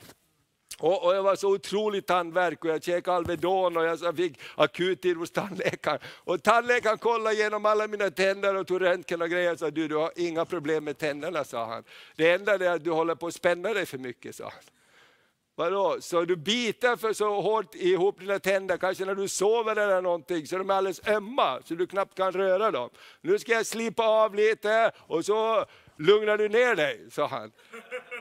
Och, 0.80 1.06
och 1.06 1.16
jag 1.16 1.24
var 1.24 1.36
så 1.36 1.54
otroligt 1.54 2.08
tandvärk 2.08 2.64
och 2.64 2.70
jag 2.70 2.84
käkade 2.84 3.18
Alvedon 3.18 3.78
och 3.78 3.84
jag 3.84 4.16
fick 4.18 4.40
akuttid 4.56 5.18
hos 5.18 5.32
tandläkaren. 5.32 6.00
Och 6.06 6.44
tandläkaren 6.44 6.98
kollade 6.98 7.36
igenom 7.36 7.66
alla 7.66 7.88
mina 7.88 8.12
tänder 8.12 8.56
och 8.56 8.68
tog 8.68 8.82
röntgen 8.82 9.22
och 9.22 9.30
grejer 9.30 9.52
och 9.52 9.60
sa, 9.60 9.72
du, 9.72 9.88
du 9.88 9.96
har 9.96 10.12
inga 10.16 10.46
problem 10.46 10.84
med 10.84 10.98
tänderna, 10.98 11.44
sa 11.44 11.66
han. 11.66 11.84
Det 12.16 12.32
enda 12.32 12.54
är 12.54 12.70
att 12.70 12.84
du 12.84 12.92
håller 12.92 13.16
på 13.16 13.28
att 13.28 13.34
spänna 13.34 13.74
dig 13.74 13.86
för 13.86 13.98
mycket, 13.98 14.36
sa 14.36 14.44
han. 14.44 14.75
Vadå, 15.58 15.98
så 16.00 16.26
du 16.26 16.36
biter 16.36 16.96
för 16.96 17.14
så 17.14 17.42
hårt 17.42 17.76
ihop 17.76 18.20
dina 18.20 18.40
tänder, 18.40 18.78
kanske 18.78 19.06
när 19.06 19.16
du 19.16 19.28
sover 19.28 19.76
eller 19.76 20.02
någonting, 20.02 20.48
så 20.48 20.58
de 20.58 20.70
är 20.70 20.74
alldeles 20.74 21.08
ömma, 21.08 21.60
så 21.66 21.74
du 21.74 21.88
knappt 21.88 22.18
kan 22.18 22.32
röra 22.32 22.72
dem. 22.72 22.90
Nu 23.22 23.40
ska 23.40 23.52
jag 23.52 23.66
slipa 23.66 24.04
av 24.04 24.36
lite 24.36 24.92
och 24.98 25.26
så 25.26 25.66
lugnar 25.98 26.38
du 26.38 26.50
ner 26.50 26.76
dig, 26.76 27.06
sa 27.12 27.28
han. 27.28 27.52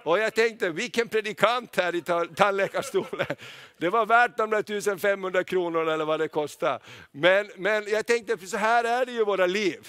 Och 0.05 0.19
jag 0.19 0.35
tänkte, 0.35 0.71
vilken 0.71 1.09
predikant 1.09 1.77
här 1.77 1.95
i 1.95 2.03
tandläkarstolen. 2.37 3.27
Det 3.79 3.91
var 3.91 4.07
värt 4.07 4.37
de 4.37 4.51
där 4.51 4.59
1500 4.59 5.45
kronorna 5.45 5.93
eller 5.93 6.05
vad 6.05 6.21
det 6.21 6.29
kostade. 6.29 6.79
Men, 7.13 7.51
men 7.57 7.89
jag 7.89 8.07
tänkte, 8.07 8.37
för 8.37 8.47
så 8.47 8.57
här 8.57 8.85
är 8.85 9.07
det 9.07 9.13
ju 9.13 9.21
i 9.21 9.25
våra 9.25 9.47
liv 9.47 9.89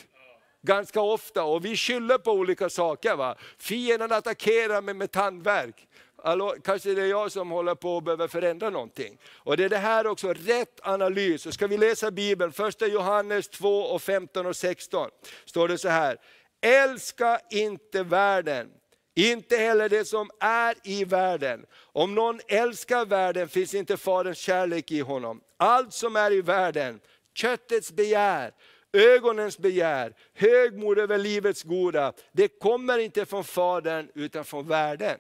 ganska 0.62 1.02
ofta 1.02 1.44
och 1.44 1.66
vi 1.66 1.76
skyller 1.76 2.18
på 2.18 2.32
olika 2.32 2.70
saker. 2.70 3.16
Va? 3.16 3.36
Fienden 3.58 4.12
attackerar 4.12 4.82
mig 4.82 4.94
med 4.94 5.12
tandvärk. 5.12 5.88
Alltså, 6.26 6.62
kanske 6.64 6.94
det 6.94 7.02
är 7.02 7.06
jag 7.06 7.32
som 7.32 7.50
håller 7.50 7.76
på 7.76 7.98
att 7.98 8.04
behöver 8.04 8.28
förändra 8.28 8.70
någonting. 8.70 9.18
Och 9.34 9.58
det 9.58 9.64
är 9.64 9.70
det 9.70 9.78
här 9.78 10.08
också, 10.08 10.34
rätt 10.34 10.80
analys. 10.84 11.42
Så 11.42 11.52
ska 11.52 11.68
vi 11.68 11.78
läsa 11.78 12.12
Bibeln, 12.12 12.52
första 12.52 12.88
Johannes 12.88 13.48
2, 13.48 13.80
och 13.80 14.02
15 14.02 14.46
och 14.46 14.56
16. 14.56 15.10
Står 15.46 15.68
det 15.68 15.78
så 15.78 15.90
här, 15.90 16.18
älska 16.62 17.40
inte 17.50 18.04
världen, 18.04 18.70
inte 19.16 19.58
heller 19.58 19.90
det 19.90 20.06
som 20.06 20.30
är 20.40 20.76
i 20.84 21.06
världen. 21.06 21.66
Om 21.82 22.16
någon 22.16 22.40
älskar 22.48 23.06
världen 23.06 23.50
finns 23.50 23.74
inte 23.74 23.98
Faderns 23.98 24.38
kärlek 24.38 24.92
i 24.92 25.00
honom. 25.00 25.42
Allt 25.58 25.94
som 25.94 26.16
är 26.16 26.34
i 26.34 26.42
världen, 26.42 27.00
köttets 27.34 27.92
begär, 27.92 28.52
ögonens 28.94 29.58
begär, 29.58 30.14
högmod 30.34 31.00
över 31.00 31.18
livets 31.18 31.64
goda, 31.64 32.14
det 32.32 32.48
kommer 32.48 32.98
inte 32.98 33.26
från 33.26 33.44
Fadern 33.44 34.10
utan 34.14 34.46
från 34.46 34.68
världen. 34.68 35.18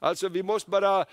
Alltså 0.00 0.28
vi 0.28 0.42
måste 0.42 0.70
bara 0.70 1.04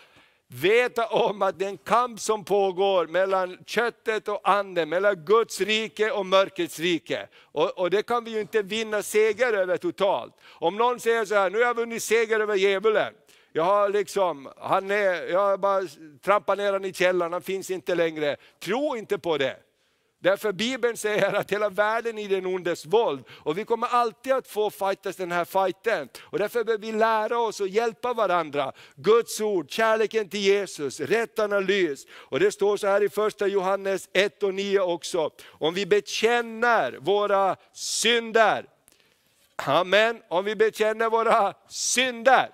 veta 0.48 1.06
om 1.08 1.42
att 1.42 1.60
det 1.60 1.66
är 1.66 1.70
en 1.70 1.78
kamp 1.78 2.20
som 2.20 2.44
pågår 2.44 3.08
mellan 3.08 3.58
köttet 3.66 4.28
och 4.28 4.50
anden, 4.50 4.90
mellan 4.90 5.26
Guds 5.26 5.62
rike 5.62 6.12
och 6.12 6.26
mörkrets 6.26 6.80
rike. 6.80 7.28
Och, 7.42 7.80
och, 7.80 7.90
det 7.90 8.04
kan 8.04 8.24
vi 8.24 8.32
ju 8.32 8.42
inte 8.42 8.62
vinna 8.62 9.02
seger 9.02 9.54
över 9.54 9.78
totalt. 9.78 10.34
Om 10.46 10.76
någon 10.76 11.00
säger 11.00 11.26
så 11.26 11.36
här, 11.36 11.50
nu 11.50 11.58
har 11.58 11.66
jag 11.66 11.76
vunnit 11.76 12.04
seger 12.04 12.40
över 12.40 12.56
djävulen. 12.56 13.14
Jag 13.52 13.64
har, 13.64 13.90
liksom, 13.90 14.50
han 14.58 14.92
är, 14.92 15.32
jag 15.32 15.40
har 15.40 15.58
bara 15.58 15.82
trampat 16.26 16.58
ner 16.58 16.66
honom 16.66 16.86
i 16.86 16.94
källaren, 16.94 17.34
han 17.34 17.42
finns 17.42 17.72
inte 17.72 17.96
längre. 17.96 18.36
Tro 18.60 18.96
inte 18.98 19.18
på 19.18 19.38
det. 19.38 19.67
Därför 20.20 20.52
Bibeln 20.52 20.98
säger 20.98 21.34
att 21.34 21.52
hela 21.52 21.70
världen 21.70 22.18
är 22.18 22.24
i 22.24 22.28
den 22.28 22.46
ondes 22.46 22.86
våld. 22.86 23.24
Och 23.32 23.58
vi 23.58 23.66
kommer 23.66 23.88
alltid 23.88 24.34
att 24.34 24.48
få 24.48 24.70
fightas 24.70 25.16
den 25.16 25.32
här 25.32 25.46
fighten. 25.46 26.10
Och 26.24 26.40
därför 26.40 26.64
behöver 26.64 26.86
vi 26.86 26.92
lära 26.92 27.40
oss 27.40 27.60
och 27.60 27.68
hjälpa 27.68 28.14
varandra. 28.14 28.72
Guds 28.96 29.42
ord, 29.42 29.72
kärleken 29.72 30.30
till 30.30 30.40
Jesus, 30.40 31.00
rätt 31.00 31.40
analys. 31.40 32.06
Och 32.12 32.40
det 32.40 32.52
står 32.52 32.78
så 32.78 32.88
här 32.88 33.04
i 33.04 33.10
första 33.10 33.48
Johannes 33.48 34.10
1 34.14 34.44
och 34.44 34.54
9 34.54 34.80
också. 34.80 35.30
Om 35.48 35.74
vi 35.74 35.86
bekänner 35.86 36.98
våra 37.02 37.56
synder. 37.74 38.66
Amen. 39.56 40.22
Om 40.28 40.46
vi 40.46 40.56
bekänner 40.56 41.10
våra 41.10 41.54
synder 41.70 42.50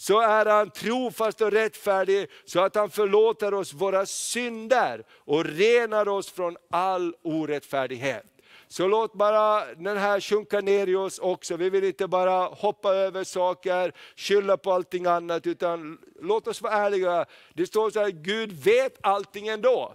så 0.00 0.20
är 0.20 0.46
han 0.46 0.70
trofast 0.70 1.40
och 1.40 1.50
rättfärdig 1.50 2.28
så 2.44 2.60
att 2.60 2.74
han 2.74 2.90
förlåter 2.90 3.54
oss 3.54 3.72
våra 3.72 4.06
synder 4.06 5.04
och 5.10 5.44
renar 5.44 6.08
oss 6.08 6.30
från 6.30 6.56
all 6.70 7.14
orättfärdighet. 7.22 8.24
Så 8.68 8.88
låt 8.88 9.14
bara 9.14 9.74
den 9.74 9.96
här 9.96 10.20
sjunka 10.20 10.60
ner 10.60 10.86
i 10.86 10.94
oss 10.94 11.18
också. 11.18 11.56
Vi 11.56 11.70
vill 11.70 11.84
inte 11.84 12.08
bara 12.08 12.46
hoppa 12.46 12.94
över 12.94 13.24
saker, 13.24 13.92
skylla 14.16 14.56
på 14.56 14.72
allting 14.72 15.06
annat, 15.06 15.46
utan 15.46 15.98
låt 16.20 16.48
oss 16.48 16.62
vara 16.62 16.74
ärliga. 16.74 17.26
Det 17.54 17.66
står 17.66 17.90
så 17.90 18.00
här, 18.00 18.10
Gud 18.10 18.52
vet 18.52 18.98
allting 19.00 19.48
ändå. 19.48 19.94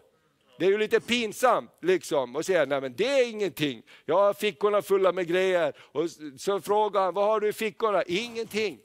Det 0.60 0.66
är 0.66 0.70
ju 0.70 0.78
lite 0.78 1.00
pinsamt 1.00 1.72
liksom 1.82 2.36
att 2.36 2.46
säga, 2.46 2.66
nej 2.66 2.82
men 2.82 2.96
det 2.96 3.08
är 3.08 3.30
ingenting. 3.30 3.84
Jag 4.06 4.16
har 4.16 4.34
fickorna 4.34 4.82
fulla 4.82 5.12
med 5.12 5.28
grejer. 5.28 5.74
Och 5.92 6.10
så 6.40 6.62
frågar 6.62 7.02
han, 7.02 7.14
vad 7.14 7.26
har 7.26 7.40
du 7.40 7.48
i 7.48 7.54
fickorna? 7.54 8.04
Ingenting. 8.04 8.80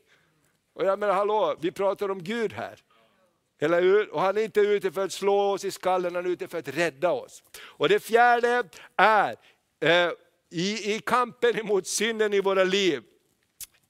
Och 0.78 0.84
jag 0.84 0.98
menar, 0.98 1.14
hallå, 1.14 1.56
vi 1.60 1.70
pratar 1.70 2.10
om 2.10 2.22
Gud 2.22 2.52
här. 2.52 2.78
Eller 3.60 3.82
hur? 3.82 4.14
Och 4.14 4.20
han 4.20 4.36
är 4.36 4.42
inte 4.42 4.60
ute 4.60 4.92
för 4.92 5.04
att 5.04 5.12
slå 5.12 5.40
oss 5.40 5.64
i 5.64 5.70
skallen, 5.70 6.14
han 6.14 6.26
är 6.26 6.30
ute 6.30 6.48
för 6.48 6.58
att 6.58 6.68
rädda 6.68 7.10
oss. 7.10 7.42
Och 7.60 7.88
det 7.88 8.00
fjärde 8.00 8.64
är, 8.96 9.36
eh, 9.80 10.10
i, 10.50 10.94
i 10.94 11.00
kampen 11.06 11.58
emot 11.58 11.86
synden 11.86 12.34
i 12.34 12.40
våra 12.40 12.64
liv, 12.64 13.02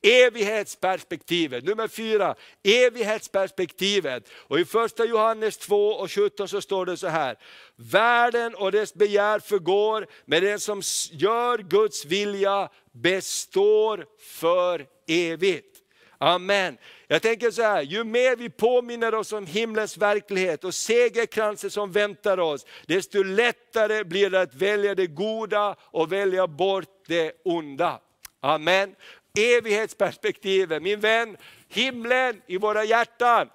evighetsperspektivet. 0.03 1.65
Nummer 1.65 1.89
fyra, 1.89 2.35
evighetsperspektivet. 2.63 4.29
Och 4.33 4.61
i 4.61 4.65
första 4.65 5.05
Johannes 5.05 5.59
2 5.59 5.87
och 5.89 6.11
17 6.11 6.49
så 6.49 6.61
står 6.61 6.87
det 6.87 6.97
så 6.97 7.09
här, 7.09 7.37
världen 7.77 8.55
och 8.55 8.73
dess 8.73 8.95
begär 8.95 9.39
förgår, 9.39 10.07
men 10.25 10.45
den 10.45 10.61
som 10.61 10.83
gör 11.11 11.59
Guds 11.59 12.05
vilja 12.05 12.69
består 12.93 14.07
för 14.19 14.87
evigt. 15.07 15.78
Amen. 16.19 16.79
Jag 17.07 17.23
tänker 17.23 17.51
så 17.51 17.63
här, 17.63 17.83
ju 17.83 18.05
mer 18.05 18.37
vi 18.37 18.51
påminner 18.51 19.15
oss 19.15 19.33
om 19.33 19.47
himlens 19.47 19.97
verklighet 19.97 20.65
och 20.65 20.75
segerkransen 20.75 21.71
som 21.71 21.93
väntar 21.93 22.39
oss, 22.39 22.67
desto 22.87 23.23
lättare 23.23 24.05
blir 24.05 24.31
det 24.31 24.41
att 24.41 24.55
välja 24.55 24.95
det 24.95 25.07
goda 25.07 25.77
och 25.81 26.13
välja 26.13 26.47
bort 26.47 27.05
det 27.07 27.33
onda. 27.45 28.01
Amen. 28.41 28.95
Evighetsperspektivet, 29.39 30.83
min 30.83 31.01
vän, 31.01 31.37
himlen 31.69 32.43
i 32.47 32.59
våra 32.59 32.85
hjärtan. 32.85 33.49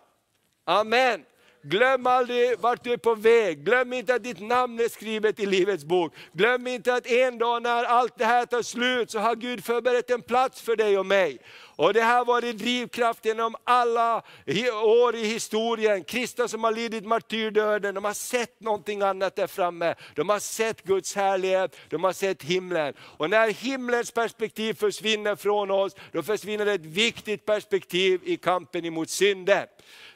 Amen. 0.66 1.26
Glöm 1.66 2.08
aldrig 2.08 2.60
vart 2.60 2.84
du 2.84 2.94
är 2.94 2.98
på 2.98 3.16
väg. 3.16 3.66
Glöm 3.66 3.94
inte 3.94 4.16
att 4.16 4.24
ditt 4.24 4.40
namn 4.40 4.80
är 4.80 4.90
skrivet 4.90 5.40
i 5.40 5.46
Livets 5.46 5.84
bok. 5.84 6.14
Glöm 6.34 6.68
inte 6.68 6.94
att 6.94 7.08
en 7.08 7.38
dag 7.38 7.64
när 7.64 7.84
allt 7.84 8.18
det 8.18 8.26
här 8.26 8.46
tar 8.46 8.62
slut 8.62 9.12
så 9.12 9.20
har 9.20 9.36
Gud 9.36 9.66
förberett 9.66 10.10
en 10.10 10.22
plats 10.22 10.62
för 10.62 10.76
dig 10.76 10.98
och 10.98 11.06
mig. 11.06 11.40
Och 11.76 11.94
det 11.94 12.02
här 12.02 12.18
har 12.18 12.26
varit 12.26 12.58
drivkraften 12.58 13.30
genom 13.30 13.56
alla 13.64 14.24
år 14.84 15.16
i 15.16 15.26
historien. 15.26 16.04
Kristna 16.04 16.48
som 16.48 16.64
har 16.64 16.72
lidit 16.72 17.06
martyrdöden, 17.06 17.96
de 17.96 18.06
har 18.06 18.14
sett 18.14 18.60
någonting 18.60 19.02
annat 19.02 19.36
där 19.36 19.48
framme. 19.48 19.96
De 20.16 20.30
har 20.30 20.40
sett 20.40 20.84
Guds 20.84 21.16
härlighet, 21.16 21.76
de 21.90 22.04
har 22.04 22.14
sett 22.14 22.44
himlen. 22.44 22.94
Och 23.00 23.30
när 23.30 23.50
himlens 23.50 24.12
perspektiv 24.12 24.74
försvinner 24.74 25.36
från 25.36 25.72
oss, 25.72 25.96
då 26.12 26.24
försvinner 26.24 26.66
ett 26.66 26.86
viktigt 26.86 27.46
perspektiv 27.46 28.22
i 28.24 28.38
kampen 28.38 28.86
emot 28.86 29.10
synden. 29.10 29.68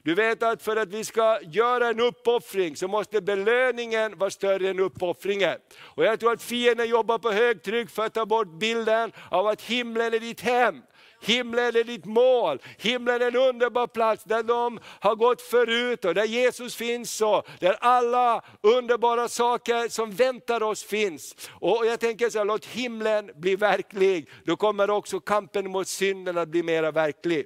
Du 0.04 0.16
vet 0.16 0.44
att 0.44 0.64
för 0.64 0.76
att 0.76 0.90
vi 0.90 1.04
ska 1.04 1.40
göra 1.42 1.88
en 1.88 2.00
uppoffring 2.00 2.76
så 2.76 2.88
måste 2.88 3.22
belöningen 3.22 4.18
vara 4.18 4.30
större 4.30 4.70
än 4.70 4.80
uppoffringen. 4.80 5.58
Och 5.80 6.06
jag 6.06 6.20
tror 6.20 6.32
att 6.32 6.44
fienden 6.44 6.90
jobbar 6.90 7.18
på 7.18 7.32
högtryck 7.32 7.90
för 7.90 8.06
att 8.06 8.14
ta 8.14 8.26
bort 8.26 8.48
bilden 8.48 9.12
av 9.32 9.48
att 9.48 9.62
himlen 9.62 10.14
är 10.14 10.20
ditt 10.20 10.42
hem. 10.42 10.82
Himlen 11.20 11.76
är 11.76 11.84
ditt 11.84 12.06
mål, 12.06 12.62
himlen 12.78 13.22
är 13.22 13.28
en 13.28 13.36
underbar 13.36 13.88
plats 13.88 14.24
där 14.24 14.44
de 14.44 14.80
har 15.00 15.16
gått 15.16 15.42
förut 15.42 16.06
och 16.06 16.14
där 16.14 16.26
Jesus 16.26 16.76
finns 16.76 17.22
och 17.22 17.48
där 17.60 17.78
alla 17.80 18.42
underbara 18.62 19.28
saker 19.28 19.90
som 19.90 20.12
väntar 20.12 20.64
oss 20.64 20.84
finns. 20.84 21.36
Och 21.52 21.86
jag 21.86 22.00
tänker 22.00 22.30
så 22.30 22.38
här, 22.38 22.46
låt 22.46 22.66
himlen 22.66 23.32
bli 23.36 23.56
verklig, 23.56 24.30
då 24.46 24.56
kommer 24.56 24.90
också 24.90 25.20
kampen 25.20 25.72
mot 25.72 25.88
synden 25.88 26.38
att 26.38 26.48
bli 26.48 26.64
mera 26.64 26.92
verklig. 26.92 27.46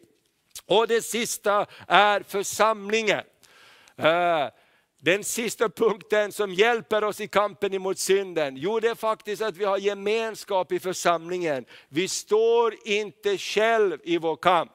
Och 0.65 0.87
det 0.87 1.01
sista 1.01 1.65
är 1.87 2.23
församlingen. 2.27 3.23
Eh, 3.97 4.47
den 5.03 5.23
sista 5.23 5.69
punkten 5.69 6.31
som 6.31 6.53
hjälper 6.53 7.03
oss 7.03 7.21
i 7.21 7.27
kampen 7.27 7.73
emot 7.73 7.99
synden, 7.99 8.57
jo 8.57 8.79
det 8.79 8.87
är 8.87 8.95
faktiskt 8.95 9.41
att 9.41 9.57
vi 9.57 9.65
har 9.65 9.77
gemenskap 9.77 10.71
i 10.71 10.79
församlingen. 10.79 11.65
Vi 11.89 12.07
står 12.07 12.75
inte 12.85 13.37
själv 13.37 13.97
i 14.03 14.17
vår 14.17 14.35
kamp. 14.35 14.71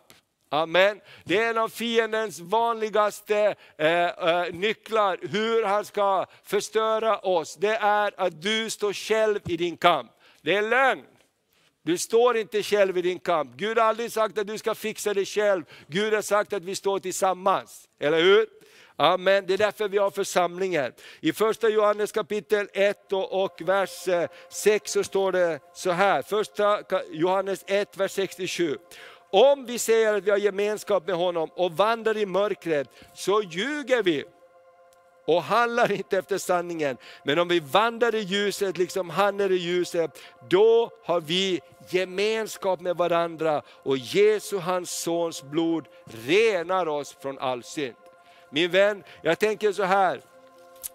Amen. 0.51 1.01
Det 1.25 1.39
är 1.39 1.51
en 1.51 1.59
av 1.59 1.69
fiendens 1.69 2.41
vanligaste 2.41 3.55
eh, 3.79 3.89
eh, 3.89 4.55
nycklar, 4.55 5.19
hur 5.23 5.65
han 5.65 5.85
ska 5.85 6.27
förstöra 6.45 7.19
oss. 7.19 7.57
Det 7.57 7.77
är 7.77 8.21
att 8.21 8.43
du 8.43 8.71
står 8.71 8.93
själv 8.93 9.41
i 9.47 9.57
din 9.57 9.77
kamp. 9.77 10.11
Det 10.43 10.57
är 10.57 10.63
lögn. 10.63 11.05
Du 11.83 11.99
står 11.99 12.37
inte 12.37 12.63
själv 12.63 12.99
i 12.99 13.03
din 13.03 13.19
kamp. 13.19 13.57
Gud 13.57 13.79
har 13.79 13.85
aldrig 13.85 14.13
sagt 14.13 14.39
att 14.39 14.47
du 14.47 14.59
ska 14.59 14.75
fixa 14.75 15.15
det 15.15 15.25
själv. 15.25 15.65
Gud 15.87 16.15
har 16.15 16.23
sagt 16.23 16.53
att 16.53 16.63
vi 16.63 16.75
står 16.75 16.99
tillsammans. 16.99 17.89
Eller 18.01 18.23
hur? 18.23 18.47
Amen. 18.97 19.45
Det 19.47 19.55
är 19.55 19.59
därför 19.59 19.89
vi 19.89 19.99
har 19.99 20.11
församlingen. 20.11 20.93
I 21.21 21.33
första 21.33 21.69
Johannes 21.69 22.13
kapitel 22.13 22.69
1 22.73 23.13
och 23.13 23.63
vers 23.65 24.09
eh, 24.09 24.29
6 24.49 24.93
så 24.93 25.05
står 25.05 25.33
det 25.33 25.61
så 25.75 25.91
här. 25.91 26.23
Första 26.23 26.81
Johannes 27.11 27.65
1, 27.67 27.97
vers 27.97 28.13
67. 28.13 28.79
Om 29.31 29.67
vi 29.67 29.79
säger 29.79 30.15
att 30.15 30.25
vi 30.25 30.31
har 30.31 30.39
gemenskap 30.39 31.07
med 31.07 31.17
honom 31.17 31.51
och 31.55 31.73
vandrar 31.73 32.17
i 32.17 32.27
mörkret 32.27 32.89
så 33.15 33.43
ljuger 33.43 34.03
vi 34.03 34.25
och 35.27 35.43
handlar 35.43 35.93
inte 35.93 36.19
efter 36.19 36.39
sanningen. 36.39 36.97
Men 37.25 37.39
om 37.39 37.49
vi 37.49 37.61
vandrar 37.61 38.15
i 38.15 38.21
ljuset 38.21 38.79
liksom 38.79 39.11
han 39.11 39.41
är 39.41 39.53
i 39.53 39.57
ljuset, 39.57 40.19
då 40.49 40.91
har 41.05 41.21
vi 41.21 41.61
gemenskap 41.91 42.81
med 42.81 42.97
varandra 42.97 43.63
och 43.69 43.99
Jesu, 43.99 44.59
hans 44.59 44.91
sons 44.91 45.43
blod, 45.43 45.85
renar 46.27 46.89
oss 46.89 47.17
från 47.21 47.39
all 47.39 47.63
synd. 47.63 47.95
Min 48.51 48.71
vän, 48.71 49.05
jag 49.23 49.39
tänker 49.39 49.73
så 49.73 49.83
här, 49.83 50.21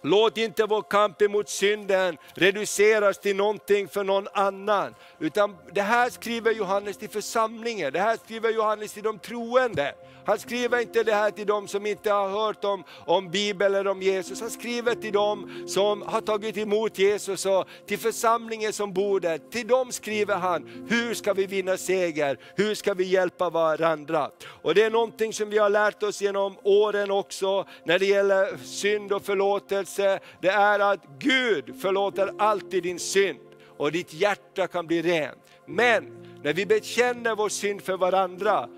Låt 0.03 0.37
inte 0.37 0.65
vår 0.65 0.81
kamp 0.81 1.21
emot 1.21 1.49
synden 1.49 2.17
reduceras 2.33 3.17
till 3.17 3.35
någonting 3.35 3.87
för 3.87 4.03
någon 4.03 4.27
annan. 4.33 4.95
Utan 5.19 5.57
det 5.71 5.81
här 5.81 6.09
skriver 6.09 6.51
Johannes 6.51 6.97
till 6.97 7.09
församlingen, 7.09 7.93
det 7.93 7.99
här 7.99 8.17
skriver 8.23 8.49
Johannes 8.49 8.93
till 8.93 9.03
de 9.03 9.19
troende. 9.19 9.95
Han 10.25 10.39
skriver 10.39 10.81
inte 10.81 11.03
det 11.03 11.13
här 11.13 11.31
till 11.31 11.47
de 11.47 11.67
som 11.67 11.85
inte 11.85 12.11
har 12.11 12.29
hört 12.29 12.63
om, 12.63 12.83
om 13.05 13.29
Bibeln 13.29 13.75
eller 13.75 13.91
om 13.91 14.01
Jesus. 14.01 14.41
Han 14.41 14.49
skriver 14.49 14.95
till 14.95 15.13
de 15.13 15.63
som 15.67 16.01
har 16.01 16.21
tagit 16.21 16.57
emot 16.57 16.99
Jesus 16.99 17.45
och 17.45 17.65
till 17.87 17.99
församlingen 17.99 18.73
som 18.73 18.93
bor 18.93 19.19
där. 19.19 19.37
Till 19.37 19.67
dem 19.67 19.91
skriver 19.91 20.35
han, 20.35 20.85
hur 20.89 21.13
ska 21.13 21.33
vi 21.33 21.45
vinna 21.45 21.77
seger? 21.77 22.37
Hur 22.55 22.75
ska 22.75 22.93
vi 22.93 23.03
hjälpa 23.03 23.49
varandra? 23.49 24.31
Och 24.61 24.75
det 24.75 24.83
är 24.83 24.91
någonting 24.91 25.33
som 25.33 25.49
vi 25.49 25.57
har 25.57 25.69
lärt 25.69 26.03
oss 26.03 26.21
genom 26.21 26.57
åren 26.63 27.11
också 27.11 27.65
när 27.85 27.99
det 27.99 28.05
gäller 28.05 28.57
synd 28.57 29.13
och 29.13 29.25
förlåtelse. 29.25 30.19
Det 30.41 30.49
är 30.49 30.79
att 30.79 30.99
Gud 31.19 31.81
förlåter 31.81 32.33
alltid 32.37 32.83
din 32.83 32.99
synd 32.99 33.39
och 33.77 33.91
ditt 33.91 34.13
hjärta 34.13 34.67
kan 34.67 34.87
bli 34.87 35.01
rent. 35.01 35.37
Men 35.65 36.17
när 36.43 36.53
vi 36.53 36.65
bekänner 36.65 37.35
vår 37.35 37.49
synd 37.49 37.81
för 37.81 37.97
varandra, 37.97 38.69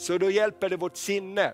så 0.00 0.18
då 0.18 0.30
hjälper 0.30 0.68
det 0.68 0.76
vårt 0.76 0.96
sinne. 0.96 1.52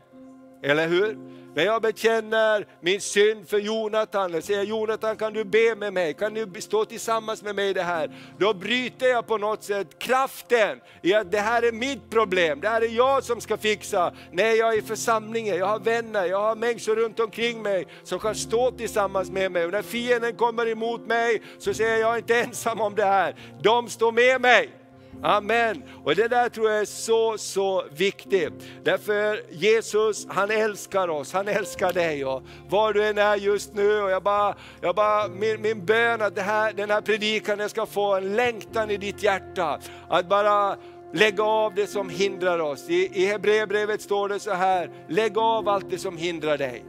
Eller 0.63 0.89
hur? 0.89 1.19
När 1.55 1.65
jag 1.65 1.83
bekänner 1.83 2.67
min 2.81 3.01
synd 3.01 3.49
för 3.49 3.59
Jonathan, 3.59 4.35
och 4.35 4.45
säger 4.45 4.63
Jonathan 4.63 5.17
kan 5.17 5.33
du 5.33 5.45
be 5.45 5.75
med 5.77 5.93
mig, 5.93 6.15
kan 6.15 6.35
du 6.35 6.61
stå 6.61 6.85
tillsammans 6.85 7.43
med 7.43 7.55
mig 7.55 7.71
i 7.71 7.73
det 7.73 7.83
här? 7.83 8.11
Då 8.39 8.55
bryter 8.55 9.07
jag 9.07 9.27
på 9.27 9.39
något 9.39 9.65
sätt 9.65 9.99
kraften 9.99 10.81
i 11.03 11.15
att 11.15 11.33
det 11.33 11.39
här 11.39 11.63
är 11.63 11.73
mitt 11.73 12.11
problem, 12.11 12.61
det 12.61 12.69
här 12.69 12.81
är 12.81 12.89
jag 12.89 13.25
som 13.25 13.41
ska 13.41 13.57
fixa. 13.57 14.13
Nej, 14.33 14.57
jag 14.57 14.75
är 14.75 14.79
i 14.79 14.83
församlingen, 14.83 15.57
jag 15.57 15.67
har 15.67 15.79
vänner, 15.79 16.25
jag 16.25 16.41
har 16.41 16.57
människor 16.57 16.97
runt 16.97 17.21
omkring 17.21 17.63
mig 17.63 17.87
som 18.03 18.19
kan 18.19 18.35
stå 18.35 18.71
tillsammans 18.71 19.31
med 19.31 19.53
mig. 19.53 19.65
Och 19.65 19.73
när 19.73 19.83
fienden 19.83 20.37
kommer 20.37 20.69
emot 20.69 21.07
mig 21.07 21.43
så 21.59 21.75
säger 21.75 21.91
jag, 21.91 22.01
jag 22.01 22.15
är 22.15 22.19
inte 22.19 22.41
ensam 22.41 22.81
om 22.81 22.95
det 22.95 23.05
här, 23.05 23.37
de 23.63 23.89
står 23.89 24.13
med 24.13 24.41
mig. 24.41 24.86
Amen. 25.23 25.83
Och 26.05 26.15
det 26.15 26.29
där 26.29 26.49
tror 26.49 26.71
jag 26.71 26.81
är 26.81 26.85
så, 26.85 27.39
så 27.39 27.85
viktigt. 27.97 28.53
Därför 28.85 29.41
Jesus, 29.51 30.27
han 30.29 30.51
älskar 30.51 31.09
oss, 31.09 31.33
han 31.33 31.49
älskar 31.49 31.93
dig. 31.93 32.25
Och 32.25 32.43
var 32.69 32.93
du 32.93 33.07
än 33.07 33.19
är 33.19 33.37
just 33.37 33.75
nu, 33.75 34.03
och 34.03 34.11
jag 34.11 34.23
bara, 34.23 34.55
jag 34.81 34.95
bara, 34.95 35.29
min, 35.29 35.63
min 35.63 35.85
bön 35.85 36.23
att 36.23 36.35
det 36.35 36.43
här, 36.43 36.73
den 36.73 36.91
här 36.91 37.01
predikan 37.01 37.69
ska 37.69 37.87
få 37.87 38.15
en 38.15 38.37
längtan 38.37 38.91
i 38.91 38.97
ditt 38.97 39.23
hjärta. 39.23 39.81
Att 40.09 40.29
bara 40.29 40.77
lägga 41.13 41.43
av 41.43 41.75
det 41.75 41.87
som 41.87 42.11
hindrar 42.11 42.59
oss. 42.59 42.89
I, 42.89 43.23
i 43.23 43.27
Hebreerbrevet 43.27 44.03
står 44.03 44.29
det 44.29 44.39
så 44.39 44.53
här, 44.53 44.91
lägg 45.09 45.39
av 45.39 45.69
allt 45.69 45.91
det 45.91 45.99
som 45.99 46.17
hindrar 46.17 46.59
dig. 46.59 46.85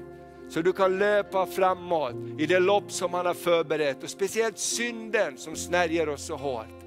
Så 0.50 0.62
du 0.62 0.74
kan 0.74 1.00
löpa 1.00 1.46
framåt 1.46 2.16
i 2.38 2.46
det 2.46 2.60
lopp 2.60 2.92
som 2.92 3.14
han 3.14 3.26
har 3.26 3.34
förberett. 3.34 4.04
Och 4.04 4.10
speciellt 4.10 4.58
synden 4.58 5.38
som 5.38 5.56
snärjer 5.56 6.10
oss 6.10 6.26
så 6.26 6.36
hårt. 6.36 6.87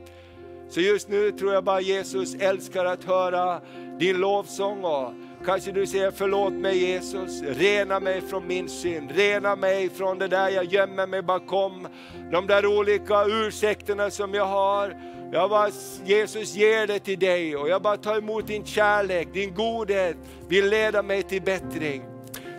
Så 0.70 0.80
just 0.80 1.08
nu 1.08 1.32
tror 1.32 1.52
jag 1.52 1.64
bara 1.64 1.80
Jesus 1.80 2.34
älskar 2.34 2.84
att 2.84 3.04
höra 3.04 3.60
din 3.98 4.16
lovsång 4.16 4.84
och 4.84 5.12
kanske 5.44 5.72
du 5.72 5.86
säger 5.86 6.10
förlåt 6.10 6.52
mig 6.52 6.78
Jesus, 6.78 7.42
rena 7.42 8.00
mig 8.00 8.20
från 8.20 8.46
min 8.46 8.68
synd, 8.68 9.10
rena 9.10 9.56
mig 9.56 9.90
från 9.90 10.18
det 10.18 10.28
där 10.28 10.48
jag 10.48 10.64
gömmer 10.64 11.06
mig 11.06 11.22
bakom, 11.22 11.88
de 12.32 12.46
där 12.46 12.66
olika 12.66 13.24
ursäkterna 13.24 14.10
som 14.10 14.34
jag 14.34 14.46
har. 14.46 14.96
Jag 15.32 15.50
bara, 15.50 15.70
Jesus 16.04 16.54
ger 16.54 16.86
det 16.86 16.98
till 16.98 17.18
dig 17.18 17.56
och 17.56 17.68
jag 17.68 17.82
bara 17.82 17.96
tar 17.96 18.18
emot 18.18 18.46
din 18.46 18.64
kärlek, 18.64 19.28
din 19.32 19.54
godhet 19.54 20.16
vill 20.48 20.68
leda 20.68 21.02
mig 21.02 21.22
till 21.22 21.42
bättring. 21.42 22.02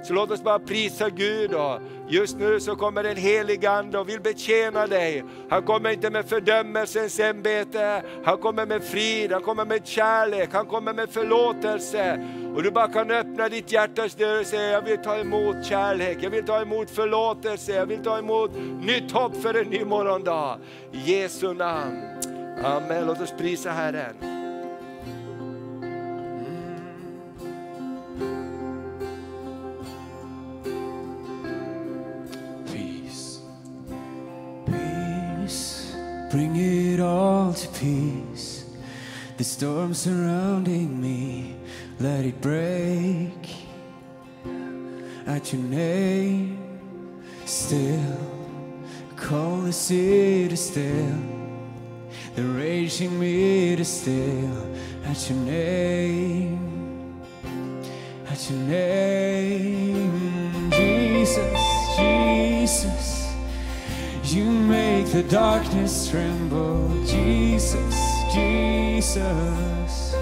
Så 0.04 0.14
låt 0.14 0.32
oss 0.32 0.44
bara 0.44 0.60
prisa 0.60 1.10
Gud. 1.10 1.54
Och 1.54 1.80
just 2.12 2.38
nu 2.38 2.60
så 2.60 2.76
kommer 2.76 3.04
den 3.04 3.18
Helige 3.18 3.72
Ande 3.72 4.00
och 4.00 4.10
vill 4.10 4.22
betjäna 4.22 4.88
dig. 4.88 5.24
Han 5.50 5.64
kommer 5.64 5.90
inte 5.90 6.10
med 6.10 6.26
fördömelsens 6.26 7.20
ämbete, 7.20 8.04
han 8.24 8.38
kommer 8.38 8.66
med 8.66 8.84
frid, 8.84 9.32
han 9.32 9.42
kommer 9.42 9.66
med 9.66 9.88
kärlek, 9.88 10.50
han 10.54 10.66
kommer 10.66 10.94
med 10.94 11.10
förlåtelse. 11.10 12.28
Och 12.56 12.64
du 12.64 12.72
bara 12.72 12.88
kan 12.88 13.12
öppna 13.12 13.50
ditt 13.50 13.72
hjärtas 13.72 14.16
dörr 14.16 14.40
och 14.40 14.46
säga, 14.46 14.72
jag 14.72 14.82
vill 14.82 14.98
ta 14.98 15.18
emot 15.18 15.66
kärlek, 15.66 16.18
jag 16.22 16.30
vill 16.30 16.46
ta 16.46 16.62
emot 16.62 16.90
förlåtelse, 16.90 17.72
jag 17.72 17.86
vill 17.86 18.04
ta 18.04 18.18
emot 18.18 18.52
nytt 18.82 19.12
hopp 19.12 19.42
för 19.42 19.54
en 19.54 19.68
ny 19.68 19.86
morgondag. 19.86 20.58
I 20.92 21.12
Jesu 21.12 21.54
namn. 21.54 22.02
Amen. 22.64 23.06
Låt 23.08 23.22
oss 23.22 23.34
prisa 23.38 23.72
Herren. 23.72 24.31
The 39.42 39.46
storm 39.46 39.96
surrounding 39.96 41.02
me, 41.02 41.56
let 42.00 42.26
it 42.26 42.40
break. 42.42 43.56
At 45.26 45.52
your 45.52 45.64
name, 45.64 46.60
still, 47.46 48.20
call 49.16 49.62
the 49.62 49.74
sea 49.74 50.48
to 50.48 50.56
still. 50.56 51.18
The 52.36 52.44
raging 52.44 53.20
me 53.20 53.76
to 53.78 53.84
still. 53.84 54.76
At 55.06 55.28
your 55.28 55.40
name, 55.40 57.20
at 58.28 58.48
your 58.48 58.60
name, 58.60 60.12
Jesus, 60.70 61.98
Jesus. 61.98 63.34
You 64.26 64.46
make 64.46 65.08
the 65.08 65.24
darkness 65.24 66.12
tremble, 66.12 67.04
Jesus, 67.06 68.01
Jesus. 68.32 70.16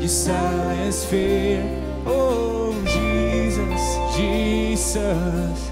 You 0.00 0.06
silence 0.06 1.04
fear, 1.04 1.62
oh 2.06 2.72
Jesus, 2.84 3.96
Jesus. 4.16 5.70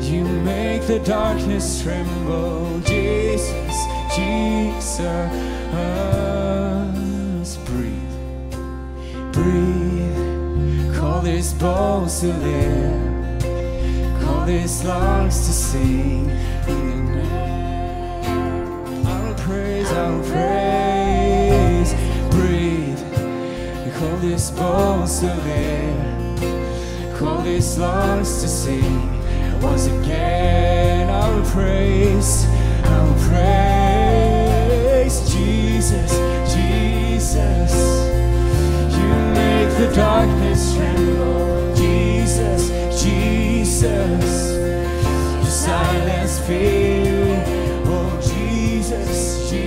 You 0.00 0.24
make 0.24 0.82
the 0.82 0.98
darkness 0.98 1.82
tremble, 1.82 2.80
Jesus, 2.80 3.76
Jesus. 4.14 5.30
Breathe, 7.66 8.12
breathe. 9.32 10.96
Call 10.96 11.20
these 11.20 11.52
bones 11.54 12.20
to 12.20 12.26
live, 12.26 13.42
call 14.22 14.44
these 14.44 14.82
lungs 14.84 15.46
to 15.46 15.52
sing. 15.52 16.30
In 16.66 17.14
name, 17.14 19.06
I 19.06 19.28
will 19.28 19.34
praise, 19.34 19.92
I 19.92 20.10
will 20.10 20.22
praise. 20.24 20.85
Call 23.98 24.16
this 24.18 24.50
bones 24.50 25.20
to 25.20 25.26
live, 25.26 27.16
Call 27.18 27.40
this 27.40 27.78
lungs 27.78 28.42
to 28.42 28.48
sing. 28.48 29.22
Once 29.62 29.86
again, 29.86 31.08
I 31.08 31.30
will 31.34 31.42
praise, 31.46 32.44
I 32.84 33.02
will 33.04 33.18
praise 33.30 35.18
Jesus, 35.32 36.12
Jesus. 36.54 37.72
You 38.98 39.08
make 39.32 39.70
the 39.78 39.88
darkness 39.96 40.74
tremble, 40.74 41.74
Jesus, 41.74 42.68
Jesus. 43.02 44.52
Your 45.42 45.46
silence 45.46 46.38
fear, 46.40 47.42
oh 47.86 48.20
Jesus, 48.20 49.48
Jesus. 49.48 49.65